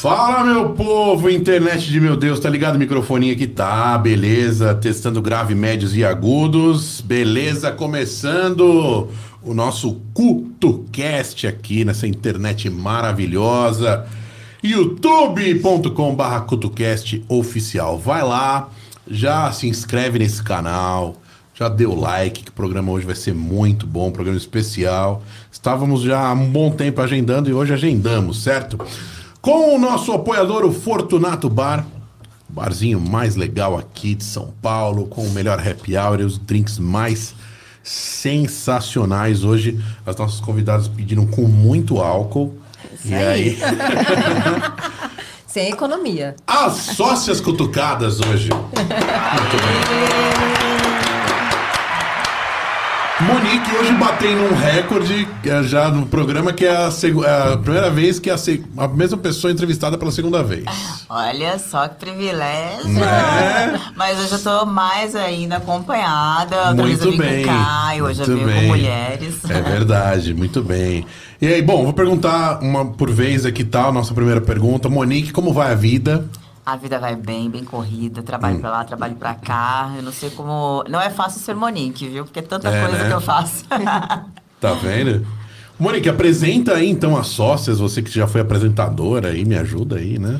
[0.00, 3.46] Fala, meu povo, internet de meu Deus, tá ligado microfoninho aqui?
[3.46, 9.10] Tá, beleza, testando grave, médios e agudos, beleza, começando
[9.42, 14.06] o nosso CutoCast aqui nessa internet maravilhosa,
[14.64, 18.70] youtube.com barra CutoCast oficial, vai lá,
[19.06, 21.16] já se inscreve nesse canal,
[21.54, 26.28] já deu like, que o programa hoje vai ser muito bom, programa especial, estávamos já
[26.28, 28.78] há um bom tempo agendando e hoje agendamos, certo?
[29.40, 31.86] Com o nosso apoiador, o Fortunato Bar,
[32.48, 36.78] barzinho mais legal aqui de São Paulo, com o melhor happy hour e os drinks
[36.78, 37.34] mais
[37.82, 39.42] sensacionais.
[39.42, 42.54] Hoje, as nossas convidadas pediram com muito álcool.
[42.94, 43.22] Isso e aí.
[43.22, 43.58] aí,
[45.46, 46.36] Sem economia.
[46.46, 48.50] as sócias cutucadas hoje.
[48.54, 50.59] Muito bem.
[53.22, 57.90] Monique hoje batendo um recorde eh, já no programa que é a, é a primeira
[57.90, 58.36] vez que a,
[58.78, 60.64] a mesma pessoa é entrevistada pela segunda vez.
[61.08, 62.88] Olha só que privilégio.
[62.88, 63.80] Né?
[63.94, 66.72] Mas hoje eu tô mais ainda acompanhada.
[66.72, 67.44] Muito eu bem.
[67.44, 68.60] com o Caio, hoje eu muito vim bem.
[68.62, 69.34] com mulheres.
[69.50, 71.04] É verdade, muito bem.
[71.42, 74.88] E aí, bom, vou perguntar uma por vez aqui tal, nossa primeira pergunta.
[74.88, 76.24] Monique, como vai a vida?
[76.64, 78.22] A vida vai bem, bem corrida.
[78.22, 78.60] Trabalho Hum.
[78.60, 79.92] pra lá, trabalho pra cá.
[79.96, 80.84] Eu não sei como.
[80.88, 82.24] Não é fácil ser Monique, viu?
[82.24, 83.08] Porque é tanta É, coisa né?
[83.08, 83.64] que eu faço.
[84.60, 85.26] Tá vendo?
[85.78, 90.18] Monique, apresenta aí então as sócias, você que já foi apresentadora aí, me ajuda aí,
[90.18, 90.38] né?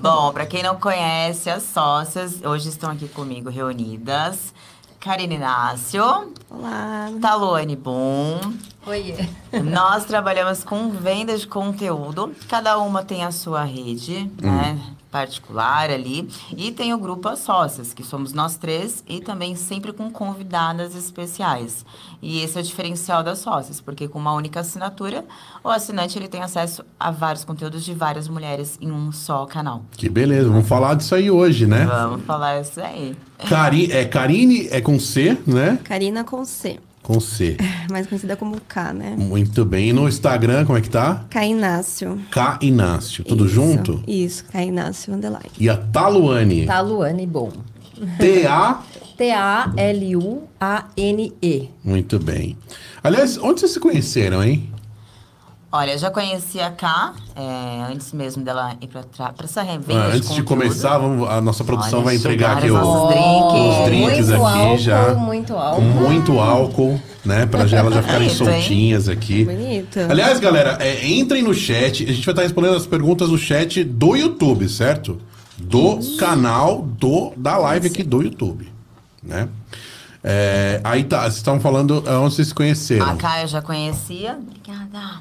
[0.00, 4.54] Bom, pra quem não conhece, as sócias hoje estão aqui comigo reunidas.
[5.00, 6.02] Karine Inácio,
[6.48, 7.10] Olá.
[7.20, 8.38] Talone Boom,
[8.86, 9.16] Oiê.
[9.64, 12.32] Nós trabalhamos com venda de conteúdo.
[12.48, 14.78] Cada uma tem a sua rede, né?
[15.10, 16.28] Particular ali.
[16.56, 20.94] E tem o grupo As Sócias, que somos nós três, e também sempre com convidadas
[20.94, 21.84] especiais.
[22.22, 25.24] E esse é o diferencial das sócias, porque com uma única assinatura,
[25.64, 29.82] o assinante ele tem acesso a vários conteúdos de várias mulheres em um só canal.
[29.92, 31.86] Que beleza, vamos falar disso aí hoje, né?
[31.86, 33.16] Vamos falar isso aí.
[33.48, 35.78] Cari é Karine é com C, né?
[35.84, 37.56] Karina com C, Com C.
[37.88, 39.14] mais conhecida como K, né?
[39.16, 39.90] Muito bem.
[39.90, 41.24] E no Instagram, como é que tá?
[41.30, 42.20] K Inácio.
[42.32, 43.22] K Inácio.
[43.22, 44.02] Tudo Isso, junto?
[44.08, 45.52] Isso, K Inácio Underline.
[45.56, 46.66] E a Taluane.
[46.66, 47.52] Taluane Bom.
[48.18, 48.82] T-A.
[49.16, 49.78] T-A-L-U-A-N-E.
[51.84, 52.58] Muito bem.
[53.04, 54.68] Aliás, onde vocês se conheceram, hein?
[55.76, 59.04] Olha, eu já conheci a Ká, é, antes mesmo dela ir pra
[59.44, 60.44] essa revenda Ah, antes de conteúdo.
[60.46, 63.78] começar, vamos- a nossa produção Olha, vai entregar aqui chegaram o- as nossas drinks.
[63.78, 65.14] os drinks muito aqui álcool, já.
[65.14, 65.82] Muito com álcool.
[65.82, 67.44] muito álcool, né?
[67.46, 68.52] Pra já elas já ficarem Bonito, hein?
[68.52, 69.44] soltinhas aqui.
[69.44, 69.98] Bonito.
[70.08, 72.04] Aliás, galera, é, entrem no chat.
[72.04, 75.18] A gente vai estar respondendo as perguntas no chat do YouTube, certo?
[75.58, 78.72] Do canal do, da live aqui do YouTube,
[79.22, 79.48] né?
[80.24, 83.10] É, aí tá, vocês estavam falando é, onde vocês se conheceram.
[83.10, 84.36] A Ká eu já conhecia.
[84.40, 85.20] Obrigada.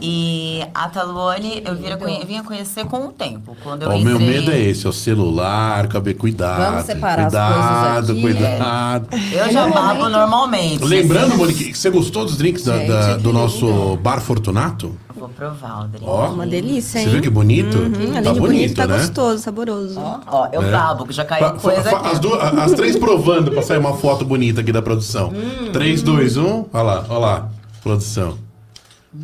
[0.00, 3.56] E a Taluane eu vira vinha conhecer com o tempo.
[3.62, 4.12] Quando eu Ó, o entrei...
[4.14, 6.58] meu medo é esse, é o celular, cabelo, cuidado.
[6.70, 8.20] Vamos separar as cuidado, coisas aqui.
[8.22, 10.84] Cuidado, Eu já babo normalmente.
[10.84, 11.36] Lembrando, assim.
[11.36, 13.32] Monique, que você gostou dos drinks da- Gente, da- que do lindo.
[13.32, 14.96] nosso Bar Fortunato?
[15.18, 16.04] Vou provar o drink.
[16.06, 17.12] Ó, Uma delícia, Você hein?
[17.12, 17.78] viu que bonito?
[17.78, 18.98] Uhum, tá além de bonito, bonito, tá né?
[18.98, 19.98] gostoso, saboroso.
[19.98, 20.70] Ó, eu É.
[20.70, 22.08] babo, que já caiu Fa- coisa fa- aqui.
[22.08, 25.28] As, duas- as três provando pra sair uma foto bonita aqui da produção.
[25.34, 25.72] Hum.
[25.72, 26.66] 3, 2, 1.
[26.72, 27.48] Olha lá, olha lá.
[27.82, 28.36] Produção.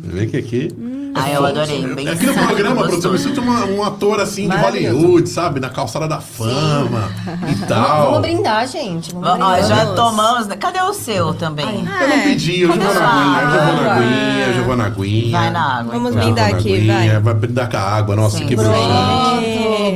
[0.01, 0.71] Você vê que aqui.
[1.15, 1.85] Ah, eu adorei.
[1.93, 3.35] Bem Aqui no programa, produção, me gostoso.
[3.35, 4.97] sinto uma- um ator assim de Maravilhoso.
[4.97, 5.59] Hollywood, sabe?
[5.59, 7.11] Na calçada da fama
[7.51, 8.05] e tal.
[8.07, 9.13] Vamos brindar, gente.
[9.13, 9.63] Vamos Ó, brindar.
[9.63, 10.47] já tomamos.
[10.47, 10.55] né?
[10.55, 11.67] Cadê o seu também?
[12.01, 14.61] Eu não pedi, eu já vou na aguinha, eu já vou na aguinha, eu já
[14.63, 15.31] vou na aguinha.
[15.39, 15.93] Vai na água.
[15.93, 16.23] Vamos então.
[16.23, 17.19] Brindar na aqui, aguinha, vai.
[17.21, 18.47] Vai brindar com a água, nossa, Sim.
[18.47, 18.71] que Pronto.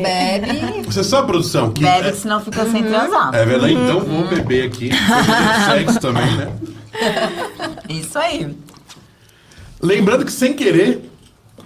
[0.04, 0.84] bebe.
[0.86, 1.82] Você sabe, produção, que.
[1.82, 3.34] Bebe, é- senão fica sem transar.
[3.34, 4.92] É verdade, então vou beber aqui.
[5.66, 6.50] Sexo também, né?
[7.90, 8.56] Isso aí.
[9.82, 11.02] Lembrando que sem querer.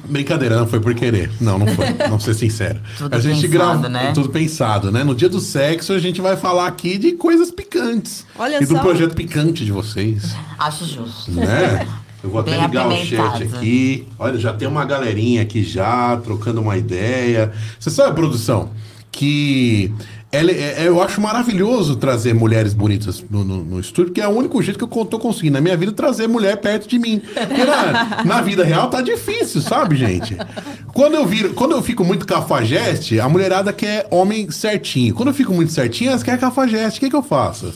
[0.05, 1.29] Brincadeira, não foi por querer.
[1.39, 1.93] Não, não foi.
[2.09, 2.79] Vamos ser sincero.
[2.97, 4.11] Tudo a gente pensado, grava né?
[4.13, 5.03] tudo pensado, né?
[5.03, 8.25] No dia do sexo a gente vai falar aqui de coisas picantes.
[8.37, 8.79] Olha e do só.
[8.79, 11.31] projeto picante de vocês, Acho justo.
[11.31, 11.87] né?
[12.23, 14.07] Eu vou até Bem ligar o chat aqui.
[14.19, 17.51] Olha, já tem uma galerinha aqui já trocando uma ideia.
[17.79, 18.69] Você sabe, produção,
[19.11, 19.91] que
[20.31, 24.27] ela- é- é- eu acho maravilhoso trazer mulheres bonitas no, no- no estúdio, porque é
[24.27, 27.21] o único jeito que eu tô conseguindo na minha vida trazer mulher perto de mim.
[27.33, 30.37] Porque na, na vida real tá difícil, sabe, gente?
[30.93, 35.13] Quando eu viro, quando eu fico muito cafajeste, a mulherada quer homem certinho.
[35.13, 36.99] Quando eu fico muito certinho, elas querem cafajeste.
[36.99, 37.73] O que, que eu faço?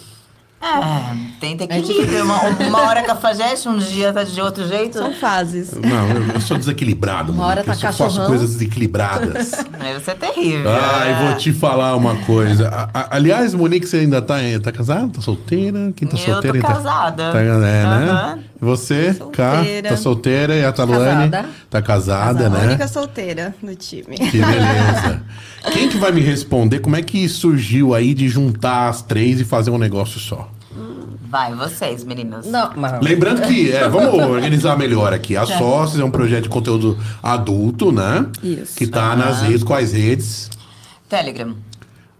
[0.65, 2.23] É, tenta equilíbrio.
[2.23, 4.97] Uma, uma hora cafajeste, um dia tá de outro jeito.
[4.97, 5.71] São fases.
[5.73, 9.53] Não, eu, eu sou desequilibrado, Uma hora tá eu faço coisas desequilibradas.
[9.79, 10.71] Aí você é terrível.
[10.71, 12.69] Ai, vou te falar uma coisa.
[12.69, 15.07] A- a- aliás, Monique, você ainda tá, tá casada?
[15.09, 15.93] Tá solteira?
[15.95, 16.57] Quem tá Eu tô solteira?
[16.57, 17.31] ainda- casada.
[17.31, 18.39] Tá, é, né?
[18.61, 19.89] E Você, Cá, Solteira.
[19.89, 21.49] tá solteira e a Taluane Casada.
[21.69, 22.65] tá casada, A né?
[22.67, 24.17] única solteira do time.
[24.17, 25.21] Que beleza.
[25.73, 29.43] Quem que vai me responder como é que surgiu aí de juntar as três e
[29.45, 30.49] fazer um negócio só?
[31.35, 32.45] Vai, vocês, meninas.
[32.45, 33.01] Não, mas...
[33.01, 35.35] Lembrando que, é, vamos organizar melhor aqui.
[35.35, 38.25] A Sócios é um projeto de conteúdo adulto, né?
[38.41, 38.77] Isso.
[38.77, 40.49] Que tá nas redes, quais redes?
[41.09, 41.53] Telegram.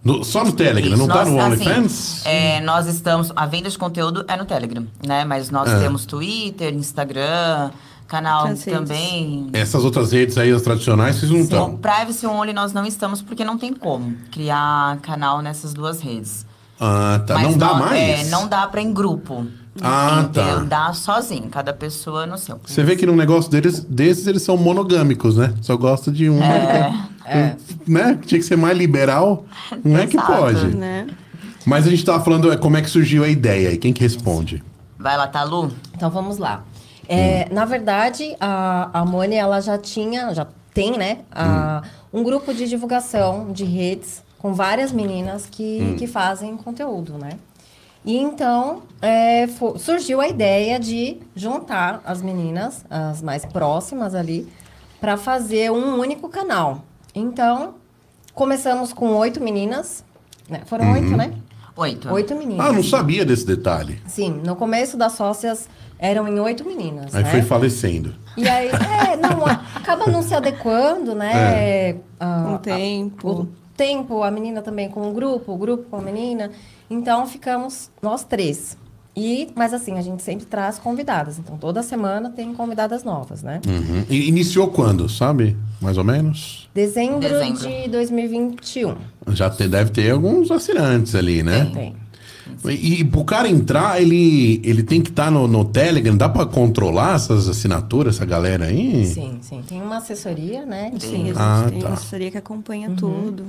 [0.04, 2.26] No- só no Telegram, Isso, não tá nós, no assim, OnlyFans?
[2.26, 3.32] é, nós estamos.
[3.34, 5.24] A venda de conteúdo é no Telegram, né?
[5.24, 5.78] Mas nós É.
[5.80, 7.70] temos Twitter, Instagram,
[8.06, 9.48] canal também.
[9.54, 11.76] Essas outras redes aí, as tradicionais, vocês não estão.
[11.78, 16.45] Privacy Only nós não estamos porque não tem como criar canal nessas duas redes.
[16.80, 17.34] Ah, tá.
[17.34, 18.26] Mas não dá mais?
[18.26, 19.46] É, não dá pra em grupo.
[19.82, 20.60] Ah, entendeu?
[20.60, 20.86] tá.
[20.86, 22.58] Dá sozinho, cada pessoa no seu.
[22.64, 25.52] Você vê que num negócio deles, desses, eles são monogâmicos, né?
[25.60, 26.40] Só gosta de um.
[26.42, 27.56] É.
[27.86, 28.18] Né?
[28.24, 29.44] Tinha que ser mais liberal.
[29.84, 30.74] Não é que pode.
[30.76, 31.06] Né?
[31.64, 33.76] Mas a gente tava falando é, como é que surgiu a ideia aí.
[33.76, 34.62] Quem que responde?
[34.98, 35.72] Vai lá, Talu.
[35.94, 36.62] Então vamos lá.
[37.08, 41.18] É, Na verdade, a, a Mone, ela já tinha, já tem, né?
[41.32, 47.30] a- Um grupo de divulgação de redes com várias meninas que, que fazem conteúdo, né?
[48.04, 54.46] E então é, surgiu a ideia de juntar as meninas, as mais próximas ali,
[55.00, 56.84] para fazer um único canal.
[57.12, 57.74] Então,
[58.32, 60.04] começamos com oito meninas.
[60.48, 60.60] né?
[60.66, 61.32] Foram oito, né?
[61.74, 62.08] Oito.
[62.12, 62.66] Oito meninas.
[62.66, 64.00] Ah, não sabia desse detalhe.
[64.06, 67.12] Sim, no começo das sócias eram em oito meninas.
[67.16, 67.30] Aí né?
[67.32, 68.14] foi falecendo.
[68.36, 71.96] E aí, é, não, a- acaba não se adequando, né?
[72.20, 73.28] a- Com o a- tempo.
[73.42, 76.50] o tempo, a menina também com o grupo, o grupo com a menina.
[76.88, 78.76] Então ficamos nós três.
[79.18, 81.38] E, mas assim, a gente sempre traz convidadas.
[81.38, 83.60] Então toda semana tem convidadas novas, né?
[83.66, 84.04] Uhum.
[84.10, 85.56] E iniciou quando, sabe?
[85.80, 86.68] Mais ou menos?
[86.74, 87.58] Dezembro, Dezembro.
[87.66, 88.94] de 2021.
[89.28, 91.70] Já te- deve ter alguns assinantes ali, né?
[91.72, 91.96] Tem.
[92.66, 96.16] E, e pro cara entrar, ele, ele tem que estar no, no Telegram.
[96.16, 99.06] Dá pra controlar essas assinaturas, essa galera aí?
[99.06, 99.62] Sim, sim.
[99.66, 100.90] Tem uma assessoria, né?
[100.94, 101.88] de- Sim, Ah, tem tá.
[101.88, 102.96] uma assessoria que acompanha Uhum.
[102.96, 103.44] tudo.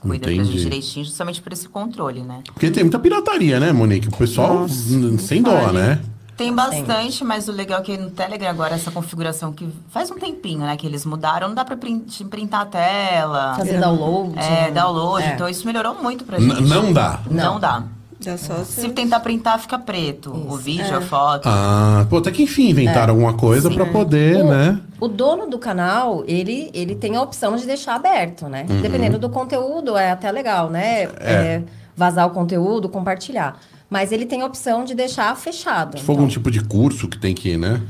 [0.00, 0.52] Cuida da Entendi.
[0.52, 2.40] gente direitinho, justamente por esse controle, né?
[2.52, 4.08] Porque tem muita pirataria, né, Monique?
[4.08, 5.78] O pessoal n- sem dó, vale.
[5.78, 6.00] né?
[6.36, 10.16] Tem bastante, mas o legal é que no Telegram agora essa configuração que faz um
[10.16, 13.54] tempinho, né, que eles mudaram, não dá pra print, printar a tela.
[13.56, 14.38] Fazer download.
[14.38, 15.24] É, download.
[15.24, 15.32] É.
[15.34, 16.68] Então isso melhorou muito pra N- gente.
[16.68, 17.20] não dá.
[17.30, 17.60] Não, Não.
[17.60, 17.84] dá.
[18.20, 18.64] Sócia.
[18.64, 20.32] Se tentar printar, fica preto.
[20.32, 21.48] O vídeo, a foto.
[21.48, 24.80] Ah, pô, até que enfim inventaram alguma coisa pra poder, O, né?
[25.00, 28.64] o dono do canal, ele, ele tem a opção de deixar aberto, né?
[28.82, 31.04] Dependendo do conteúdo, é até legal, né?
[31.20, 31.62] É,
[31.96, 33.60] vazar o conteúdo, compartilhar.
[33.88, 35.98] Mas ele tem a opção de deixar fechado.
[35.98, 37.80] Se for algum tipo de curso que tem que, né?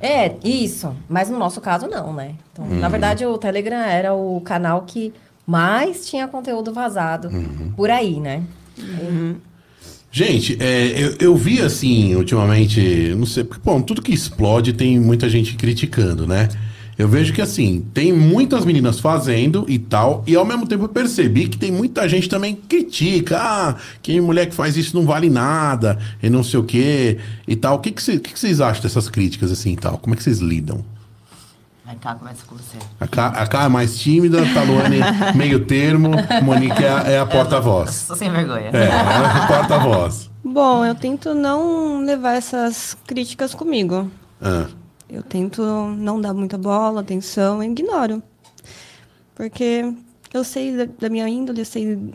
[0.00, 0.94] É, isso.
[1.08, 2.34] Mas no nosso caso, não, né?
[2.52, 5.12] Então, na verdade, o Telegram era o canal que
[5.46, 7.30] mais tinha conteúdo vazado
[7.76, 8.42] por aí, né?
[10.10, 14.98] Gente, é, eu, eu vi assim, ultimamente, não sei, porque, bom, tudo que explode tem
[14.98, 16.48] muita gente criticando, né?
[16.96, 20.88] Eu vejo que assim, tem muitas meninas fazendo e tal, e ao mesmo tempo eu
[20.88, 25.06] percebi que tem muita gente também que critica, ah, que mulher que faz isso não
[25.06, 27.76] vale nada, e não sei o quê, e tal.
[27.76, 29.98] O que, que, que que vocês acham dessas críticas assim e tal?
[29.98, 30.84] Como é que vocês lidam?
[31.88, 32.76] Vai cá, começa com você.
[33.00, 34.98] A Cá, a Cá é mais tímida, Taluane
[35.34, 36.10] meio termo,
[36.42, 37.94] Monique é, a- é a porta-voz.
[37.94, 38.68] Sou sem vergonha.
[38.74, 40.28] É, ela é a porta-voz.
[40.44, 44.10] Bom, eu tento não levar essas críticas comigo.
[44.38, 44.66] Ah.
[45.08, 45.62] Eu tento
[45.96, 48.22] não dar muita bola, atenção, eu ignoro.
[49.34, 49.90] Porque
[50.34, 52.12] eu sei da, da minha índole, eu sei.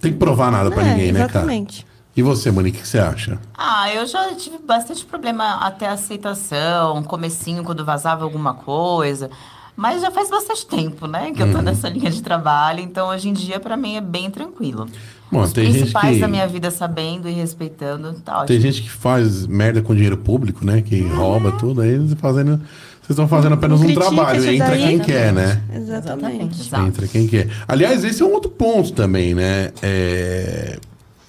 [0.00, 1.30] Tem que provar nada pra É, ninguém, né, cara?
[1.32, 1.84] Exatamente.
[2.16, 3.38] E você, Monique, o que você acha?
[3.56, 9.30] Ah, eu já tive bastante problema até a aceitação, comecinho quando vazava alguma coisa.
[9.76, 11.52] Mas já faz bastante tempo, né, que eu Uhum.
[11.52, 12.80] tô nessa linha de trabalho.
[12.80, 14.86] Então, hoje em dia, pra mim, é bem tranquilo.
[15.30, 18.46] Bom, Os tem gente principais que- da minha vida sabendo e respeitando, tá ótimo.
[18.46, 20.80] Tem gente que faz merda com dinheiro público, né?
[20.80, 22.56] Que rouba tudo, aí eles fazendo.
[22.56, 24.38] Vocês estão fazendo apenas um Critica trabalho.
[24.40, 24.82] isso Entra daí.
[24.82, 25.62] quem quer, né?
[25.74, 26.60] Exatamente.
[26.60, 26.86] Exato.
[26.86, 27.48] Entra quem quer.
[27.68, 29.72] Aliás, esse é um outro ponto também, né?
[29.82, 30.78] É,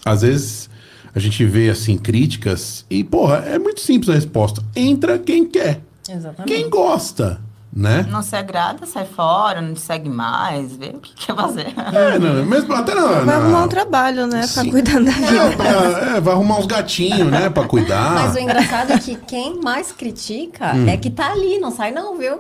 [0.06, 0.70] Às vezes
[1.16, 4.64] a gente vê assim críticas e, porra, é muito simples a resposta.
[4.76, 5.82] Entra quem quer.
[6.10, 6.54] Exatamente.
[6.54, 7.42] Quem gosta,
[7.74, 8.06] né?
[8.10, 11.68] Não se agrada, sai fora, não te segue mais, vê o que quer fazer.
[11.94, 13.02] É, não, mesmo até na.
[13.08, 14.44] Vai na- arrumar um trabalho, né?
[14.48, 14.54] Sim.
[14.64, 15.36] Pra cuidar da vida.
[15.36, 17.50] É, pra- é, vai arrumar uns gatinhos, né?
[17.50, 18.14] Pra cuidar.
[18.14, 20.88] Mas o engraçado é que quem mais critica Hum.
[20.88, 22.40] é que tá ali, não sai não, viu?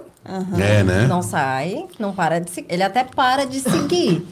[0.57, 1.07] É, né?
[1.07, 2.67] Não sai, não para de seguir.
[2.69, 4.25] Ele até para de seguir,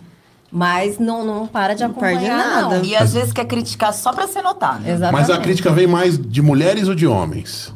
[0.56, 2.78] mas não, não para de Não perde acompanhar, nada.
[2.78, 2.86] não.
[2.86, 4.88] E às vezes quer criticar só pra ser notado.
[4.88, 5.12] Exatamente.
[5.12, 7.74] Mas a crítica vem mais de mulheres ou de homens?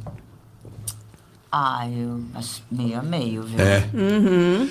[1.52, 3.60] Ah, eu acho meio a meio, viu?
[3.60, 3.84] É.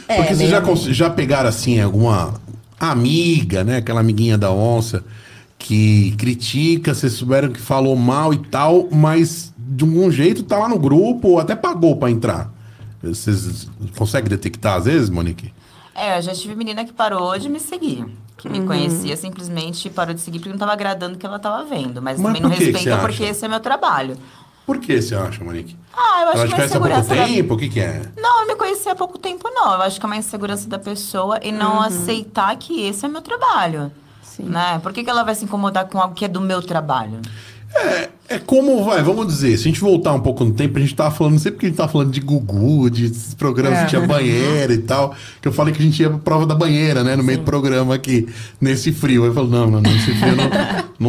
[0.09, 2.40] É, Porque vocês meio já, já pegaram, assim, alguma
[2.81, 3.77] amiga, né?
[3.77, 5.05] Aquela amiguinha da onça
[5.59, 10.66] que critica, vocês souberam que falou mal e tal, mas de algum jeito tá lá
[10.66, 12.51] no grupo ou até pagou pra entrar.
[13.03, 13.68] Vocês
[13.99, 15.53] conseguem detectar às vezes, Monique?
[15.98, 18.06] É, eu já tive menina que parou de me seguir.
[18.37, 21.64] Que me conhecia simplesmente parou de seguir porque não tava agradando o que ela tava
[21.64, 22.00] vendo.
[22.00, 24.16] Mas, Mas também não respeita porque esse é meu trabalho.
[24.64, 25.76] Por que você acha, Monique?
[25.92, 27.54] Ah, eu acho Ela que te uma conhece há pouco insegurança tempo?
[27.54, 28.02] O que, que é?
[28.16, 29.72] Não, eu me conheci há pouco tempo, não.
[29.72, 33.22] Eu acho que é uma insegurança da pessoa e não aceitar que esse é meu
[33.22, 33.90] trabalho.
[34.22, 34.44] Sim.
[34.44, 34.78] Né?
[34.82, 37.20] Por que, que ela vai se incomodar com algo que é do meu trabalho?
[37.74, 40.81] É, é como, vai, vamos dizer, se a gente voltar um pouco no tempo, a
[40.81, 43.83] gente tava falando, sempre que a gente tava falando de Gugu, de programas É.
[43.85, 46.55] que tinha banheira e tal, que eu falei que a gente ia pra prova da
[46.55, 48.29] banheira, né, no meio do programa aqui,
[48.61, 49.25] nesse frio.
[49.25, 50.51] Eu falei, não, não, nesse frio não,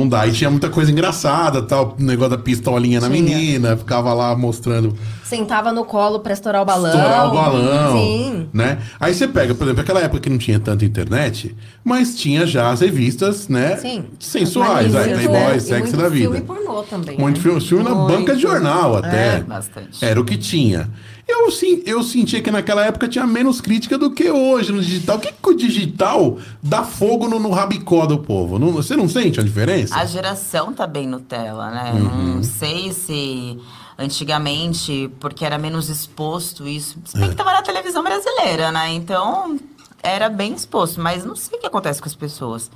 [0.01, 0.25] não dá.
[0.27, 3.21] E tinha muita coisa engraçada, tal, o negócio da pistolinha na Tinha.
[3.21, 6.89] menina, ficava lá mostrando Sentava no colo pra estourar o balão.
[6.89, 8.47] estourar o balão, Sim.
[8.51, 8.79] né?
[8.99, 12.71] Aí você pega, por exemplo, aquela época que não tinha tanta internet, mas tinha já
[12.71, 13.77] as revistas, né?
[13.77, 14.05] Sim.
[14.19, 16.23] Sensuais, aí, Playboy, sexy muito da vida.
[16.31, 17.08] filme pornô também.
[17.17, 17.43] Muito né?
[17.43, 19.37] filme, filme na banca de jornal até.
[19.37, 20.03] É, bastante.
[20.03, 20.89] Era o que tinha.
[21.27, 25.17] Eu, sim, eu sentia que naquela época tinha menos crítica do que hoje no digital.
[25.17, 28.57] O que, que o digital dá fogo no, no rabicó do povo?
[28.57, 29.95] Não- você não sente a diferença?
[29.95, 31.91] A geração tá bem Nutella, né?
[31.93, 32.35] Uhum.
[32.35, 33.59] Não sei se
[34.19, 36.97] antigamente, porque era menos exposto isso.
[37.05, 37.19] Se É.
[37.21, 38.91] bem que tava na televisão brasileira, né?
[38.93, 39.59] Então
[40.01, 42.69] era bem exposto, mas não sei o que acontece com as pessoas.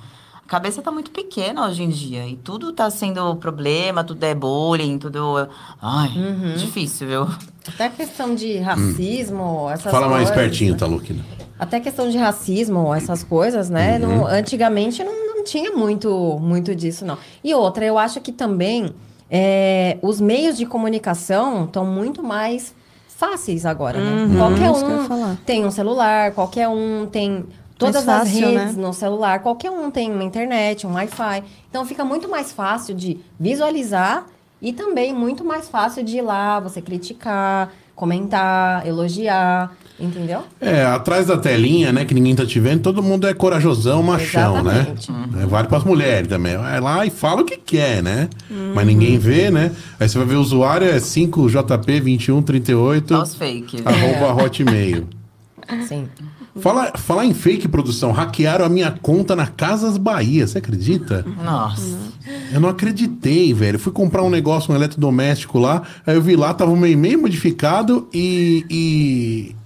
[0.46, 4.34] A cabeça tá muito pequena hoje em dia e tudo tá sendo problema, tudo é
[4.34, 5.48] bullying, tudo.
[5.80, 6.54] Ai, Uhum.
[6.56, 7.28] difícil, viu?
[7.66, 9.90] Até a questão de racismo, essas Hum.
[9.90, 10.36] Fala mais coisas.
[10.44, 11.24] pertinho, tá, Luquina?
[11.58, 13.98] Até questão de racismo, essas coisas, né?
[13.98, 14.18] Uhum.
[14.18, 17.16] Não- antigamente não, não tinha muito, muito disso, não.
[17.42, 18.94] E outra, eu acho que também
[19.30, 22.74] é, os meios de comunicação estão muito mais
[23.08, 24.36] fáceis agora, né?
[24.36, 25.36] Qualquer eu ia um falar.
[25.46, 27.46] tem um celular, qualquer um tem
[27.78, 28.82] todas Mais as fácil, redes né?
[28.82, 31.42] no celular, qualquer um tem uma internet, um Wi-Fi.
[31.68, 34.26] Então fica muito mais fácil de visualizar
[34.62, 40.42] e também muito mais fácil de ir lá, você criticar, comentar, elogiar, entendeu?
[40.60, 44.58] É, atrás da telinha, né, que ninguém tá te vendo, todo mundo é corajosão, machão,
[44.60, 45.12] Exatamente.
[45.12, 45.42] né?
[45.42, 46.56] É, vale pras mulheres também.
[46.56, 48.28] Vai lá e fala o que quer, né?
[48.50, 48.72] Uhum.
[48.74, 49.70] Mas ninguém vê, né?
[50.00, 53.82] Aí você vai ver o usuário é 5JP2138 Aos fake.
[53.84, 55.06] arroba hotmail.
[55.88, 56.08] Sim.
[56.60, 61.24] Fala, falar em fake produção, hackearam a minha conta na Casas Bahia, você acredita?
[61.44, 61.98] Nossa.
[62.52, 63.76] Eu não acreditei, velho.
[63.78, 67.20] Fui comprar um negócio, um eletrodoméstico lá, aí eu vi lá, tava o meu e-mail
[67.20, 69.56] modificado e, e,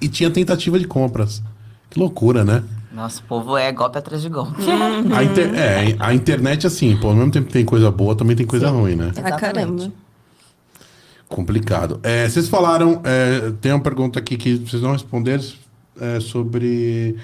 [0.00, 1.42] e tinha tentativa de compras.
[1.90, 2.62] Que loucura, né?
[2.94, 4.54] Nosso povo é golpe atrás de golpe.
[5.14, 8.36] A, inter- é, a internet, assim, pô, ao mesmo tempo que tem coisa boa, também
[8.36, 9.06] tem coisa ruim, né?
[9.16, 9.40] Ah, Exatamente.
[9.40, 9.92] caramba.
[11.28, 11.98] Complicado.
[12.04, 15.42] É, vocês falaram, é, tem uma pergunta aqui que vocês não responderam
[16.00, 17.16] é, sobre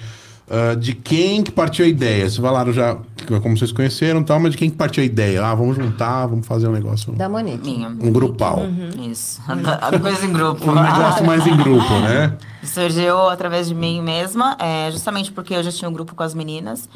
[0.49, 2.21] ah, de quem que partiu a ideia.
[2.29, 2.97] Vocês falaram já
[3.41, 5.43] como vocês conheceram e tal, mas de quem que partiu a ideia?
[5.43, 7.63] Ah, vamos juntar, vamos fazer um negócio, Da Monique.
[7.63, 7.87] Minha.
[7.87, 8.61] um grupal.
[9.09, 9.41] Isso.
[9.47, 10.69] A, coisa em grupo.
[10.69, 12.37] Um negócio mais em grupo, né?
[12.63, 16.33] Surgiu através de mim mesma, é, justamente porque eu já tinha um grupo com as
[16.33, 16.87] meninas.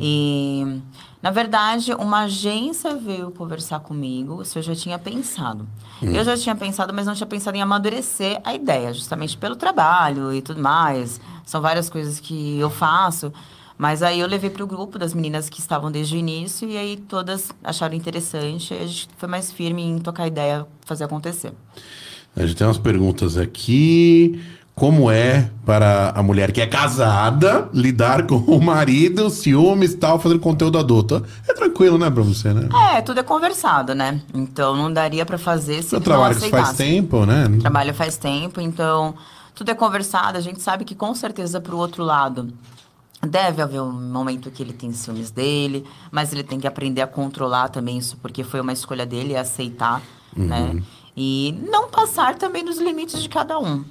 [0.00, 0.80] E,
[1.22, 5.68] na verdade, uma agência veio conversar comigo, se eu já tinha pensado.
[6.02, 10.34] Eu já tinha pensado, mas não tinha pensado em amadurecer a ideia, justamente pelo trabalho
[10.34, 11.20] e tudo mais.
[11.46, 13.32] São várias coisas que eu faço.
[13.78, 16.76] Mas aí eu levei para o grupo das meninas que estavam desde o início e
[16.76, 18.74] aí todas acharam interessante.
[18.74, 21.52] E a gente foi mais firme em tocar a ideia, fazer acontecer.
[22.34, 24.42] A gente tem umas perguntas aqui.
[24.74, 30.18] Como é para a mulher que é casada lidar com o marido, ciúmes e tal,
[30.18, 31.22] fazendo conteúdo adulto?
[31.46, 32.68] É tranquilo, né, pra você, né?
[32.94, 34.20] É, tudo é conversado, né?
[34.32, 37.44] Então não daria pra fazer se não trabalho faz tempo, né?
[37.60, 39.14] Trabalho faz tempo, então
[39.54, 40.38] tudo é conversado.
[40.38, 42.48] A gente sabe que com certeza pro outro lado
[43.20, 47.06] deve haver um momento que ele tem ciúmes dele, mas ele tem que aprender a
[47.06, 50.02] controlar também isso, porque foi uma escolha dele, aceitar,
[50.34, 50.82] né?
[51.14, 53.84] E não passar também dos limites de cada um.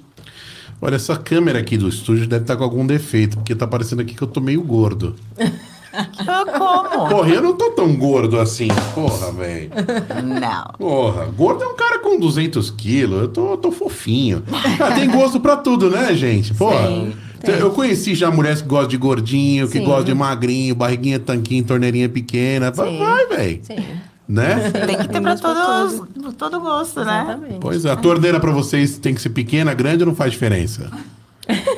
[0.84, 4.14] Olha, essa câmera aqui do estúdio deve estar com algum defeito, porque tá parecendo aqui
[4.16, 5.14] que eu tô meio gordo.
[6.26, 7.08] Ah, Como?
[7.08, 8.66] Porra, eu não tô tão gordo assim.
[8.94, 9.70] Porra, velho.
[10.40, 10.64] Não.
[10.78, 13.20] Porra, gordo é um cara com 200 quilos.
[13.22, 14.42] Eu tô, tô fofinho.
[14.80, 16.52] Ah, tem gosto pra tudo, né, gente?
[16.54, 16.86] Porra.
[16.88, 17.12] Sim,
[17.44, 19.84] Te- Eu conheci já mulheres que gostam de gordinho, que Sim.
[19.84, 22.70] gostam de magrinho, barriguinha tanquinho, torneirinha pequena.
[22.70, 22.98] Vai, Sim.
[22.98, 23.60] vai, velho.
[23.62, 23.84] Sim.
[24.32, 24.70] Né?
[24.86, 26.00] Tem que ter pra todos,
[26.38, 27.22] todo gosto, né?
[27.24, 27.58] Exatamente.
[27.60, 30.90] Pois é, a torneira pra vocês tem que ser pequena, grande ou não faz diferença?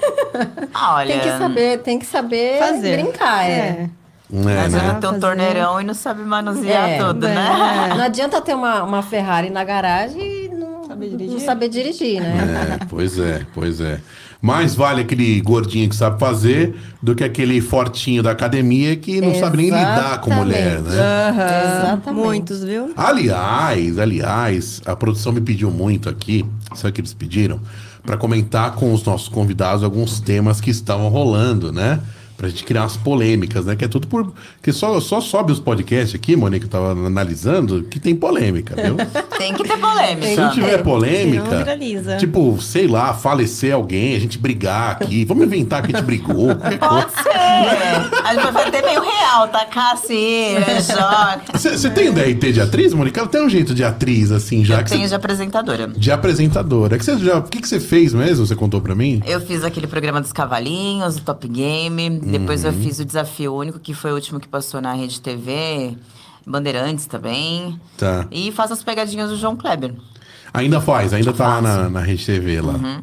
[0.76, 3.00] Ah, Olha, Tem que saber, tem que saber Fazer.
[3.00, 3.88] brincar, é.
[4.32, 4.98] É, Às vezes né?
[5.00, 7.34] tem um torneirão e não sabe manusear É, tudo, é.
[7.34, 7.88] né?
[7.96, 11.32] Não adianta ter uma, uma Ferrari na garagem e não, saber dirigir.
[11.32, 12.78] não saber dirigir, né?
[12.80, 14.00] É, pois é, pois é.
[14.44, 19.34] Mais vale aquele gordinho que sabe fazer do que aquele fortinho da academia que não
[19.36, 20.90] sabe nem lidar com mulher, né?
[21.00, 22.24] Aham, Exatamente.
[22.26, 22.92] Muitos, viu?
[22.94, 27.58] Aliás, aliás, a produção me pediu muito aqui, sabe o que eles pediram?
[28.04, 31.98] Para comentar com os nossos convidados alguns temas que estavam rolando, né?
[32.36, 33.76] Pra gente criar umas polêmicas, né?
[33.76, 34.32] Que é tudo por.
[34.62, 38.96] Que só, só sobe os podcasts aqui, Monique, eu tava analisando, que tem polêmica, viu?
[39.38, 40.26] Tem que ter polêmica.
[40.28, 42.16] Se não tiver polêmica, viraliza.
[42.18, 45.24] tipo, sei lá, falecer alguém, a gente brigar aqui.
[45.24, 47.02] Vamos inventar que a gente brigou, qualquer coisa.
[47.04, 48.24] Pode ser.
[48.24, 50.54] A gente vai ter meio real, tacar assim,
[50.86, 51.42] joga.
[51.58, 53.18] Você tem DRT de atriz, Monique?
[53.18, 55.88] Ela tem um jeito de atriz, assim, já Eu que tenho cê- de apresentadora.
[55.88, 56.96] de apresentadora.
[56.98, 58.46] Que já, o que que você fez mesmo?
[58.46, 59.20] Você contou pra mim?
[59.26, 62.20] Eu fiz aquele programa dos cavalinhos, o Top Game.
[62.24, 62.70] Depois Uhum.
[62.70, 65.96] eu fiz o Desafio Único, que foi o último que passou na Rede TV.
[66.46, 67.80] Bandeirantes também.
[67.96, 68.26] Tá.
[68.30, 69.94] E faço as pegadinhas do João Kleber.
[70.52, 72.74] Ainda faz, ainda tá lá na, na Rede TV lá.
[72.74, 73.02] Uhum.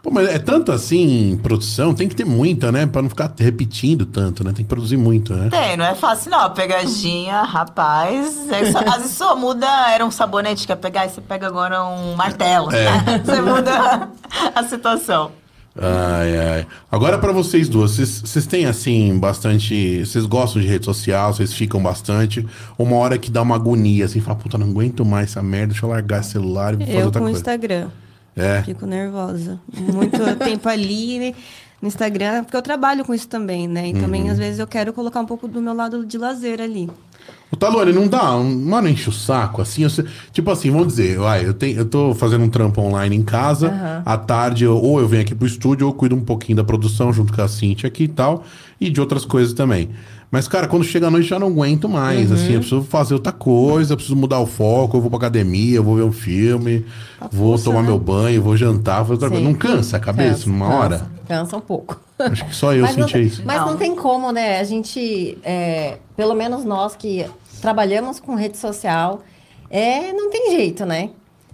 [0.00, 2.86] Pô, mas é tanto assim, produção, tem que ter muita, né?
[2.86, 4.52] Pra não ficar repetindo tanto, né?
[4.54, 5.48] Tem que produzir muito, né?
[5.50, 6.48] Tem, não é fácil não.
[6.54, 8.48] Pegadinha, rapaz.
[8.48, 11.48] é só- às vezes só muda, era um sabonete que ia pegar, e você pega
[11.48, 12.70] agora um martelo.
[12.72, 12.86] É.
[13.24, 14.08] você muda
[14.54, 15.32] a situação.
[15.80, 16.66] Ai, ai.
[16.90, 20.04] Agora pra vocês duas, vocês- têm assim bastante.
[20.04, 22.44] Vocês gostam de rede social, vocês ficam bastante.
[22.78, 25.86] Uma hora que dá uma agonia, assim, fala, puta, não aguento mais essa merda, deixa
[25.86, 27.38] eu largar esse celular e vou fazer Eu outra com o coisa.
[27.38, 27.88] Instagram.
[28.36, 28.62] É.
[28.62, 29.60] Fico nervosa.
[29.76, 31.34] Muito tempo ali né,
[31.82, 33.88] no Instagram, porque eu trabalho com isso também, né?
[33.90, 34.00] E Uhum.
[34.00, 36.88] também, às vezes, eu quero colocar um pouco do meu lado de lazer ali.
[37.50, 39.88] O Talone, não dá, não enche o saco, assim, eu
[40.32, 44.02] tipo assim, vamos dizer, vai, eu, tenho, eu tô fazendo um trampo online em casa,
[44.04, 47.10] à tarde, eu- ou eu venho aqui pro estúdio, ou cuido um pouquinho da produção
[47.10, 48.44] junto com a Cintia aqui e tal,
[48.78, 49.88] e de outras coisas também.
[50.30, 53.32] Mas, cara, quando chega a noite, já não aguento mais, assim, eu preciso fazer outra
[53.32, 56.84] coisa, eu preciso mudar o foco, eu vou pra academia, eu vou ver um filme,
[57.32, 57.88] vou pulsa, tomar né?
[57.88, 59.36] meu banho, vou jantar, vou outra Sim.
[59.36, 59.48] coisa.
[59.48, 61.06] Não cansa a cabeça Cansa, numa cansa, hora?
[61.28, 62.00] Cansa um pouco.
[62.18, 63.42] Acho que só eu mas não, senti isso.
[63.44, 63.70] Mas não.
[63.72, 63.76] Não.
[63.76, 64.58] tem como, né?
[64.58, 67.26] A gente, é, pelo menos nós que
[67.60, 69.20] trabalhamos com rede social,
[69.70, 71.10] é, não tem jeito, né?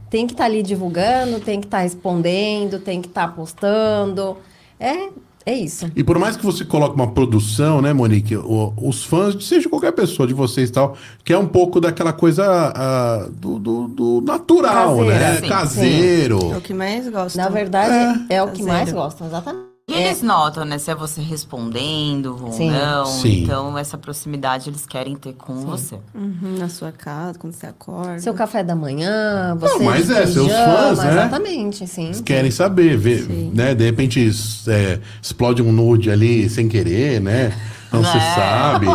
[0.09, 4.37] Tem que estar ali divulgando, tem que estar respondendo, tem que estar postando.
[4.79, 5.09] É,
[5.45, 5.91] é isso.
[5.97, 8.37] E por mais que você coloque uma produção, né, Monique?
[8.37, 12.13] o- os fãs, seja qualquer pessoa de vocês e tal, que é um pouco daquela
[12.13, 12.45] coisa
[12.77, 15.37] ah, do, do- do natural, Caseiro, né?
[15.41, 15.49] sim.
[15.49, 16.53] Caseiro.
[16.53, 17.37] É o que mais gosto.
[17.37, 19.64] Na verdade, é, o que mais gostam, exatamente.
[19.95, 20.79] E eles notam, né?
[20.79, 22.71] Se é você respondendo ou Sim.
[22.71, 23.07] não.
[23.07, 23.43] Sim.
[23.43, 25.99] Então, essa proximidade eles querem ter com você.
[26.15, 28.19] Uhum, na sua casa, quando você acorda.
[28.19, 31.11] Seu café da manhã, você mas de é, seus pijama, fãs, né?
[31.13, 32.07] Exatamente, sim.
[32.07, 33.75] Eles querem saber, ver, né?
[33.75, 34.31] De repente
[34.69, 37.53] é, explode um nude ali sem querer, né?
[37.95, 38.21] Não se É.
[38.35, 38.87] sabe.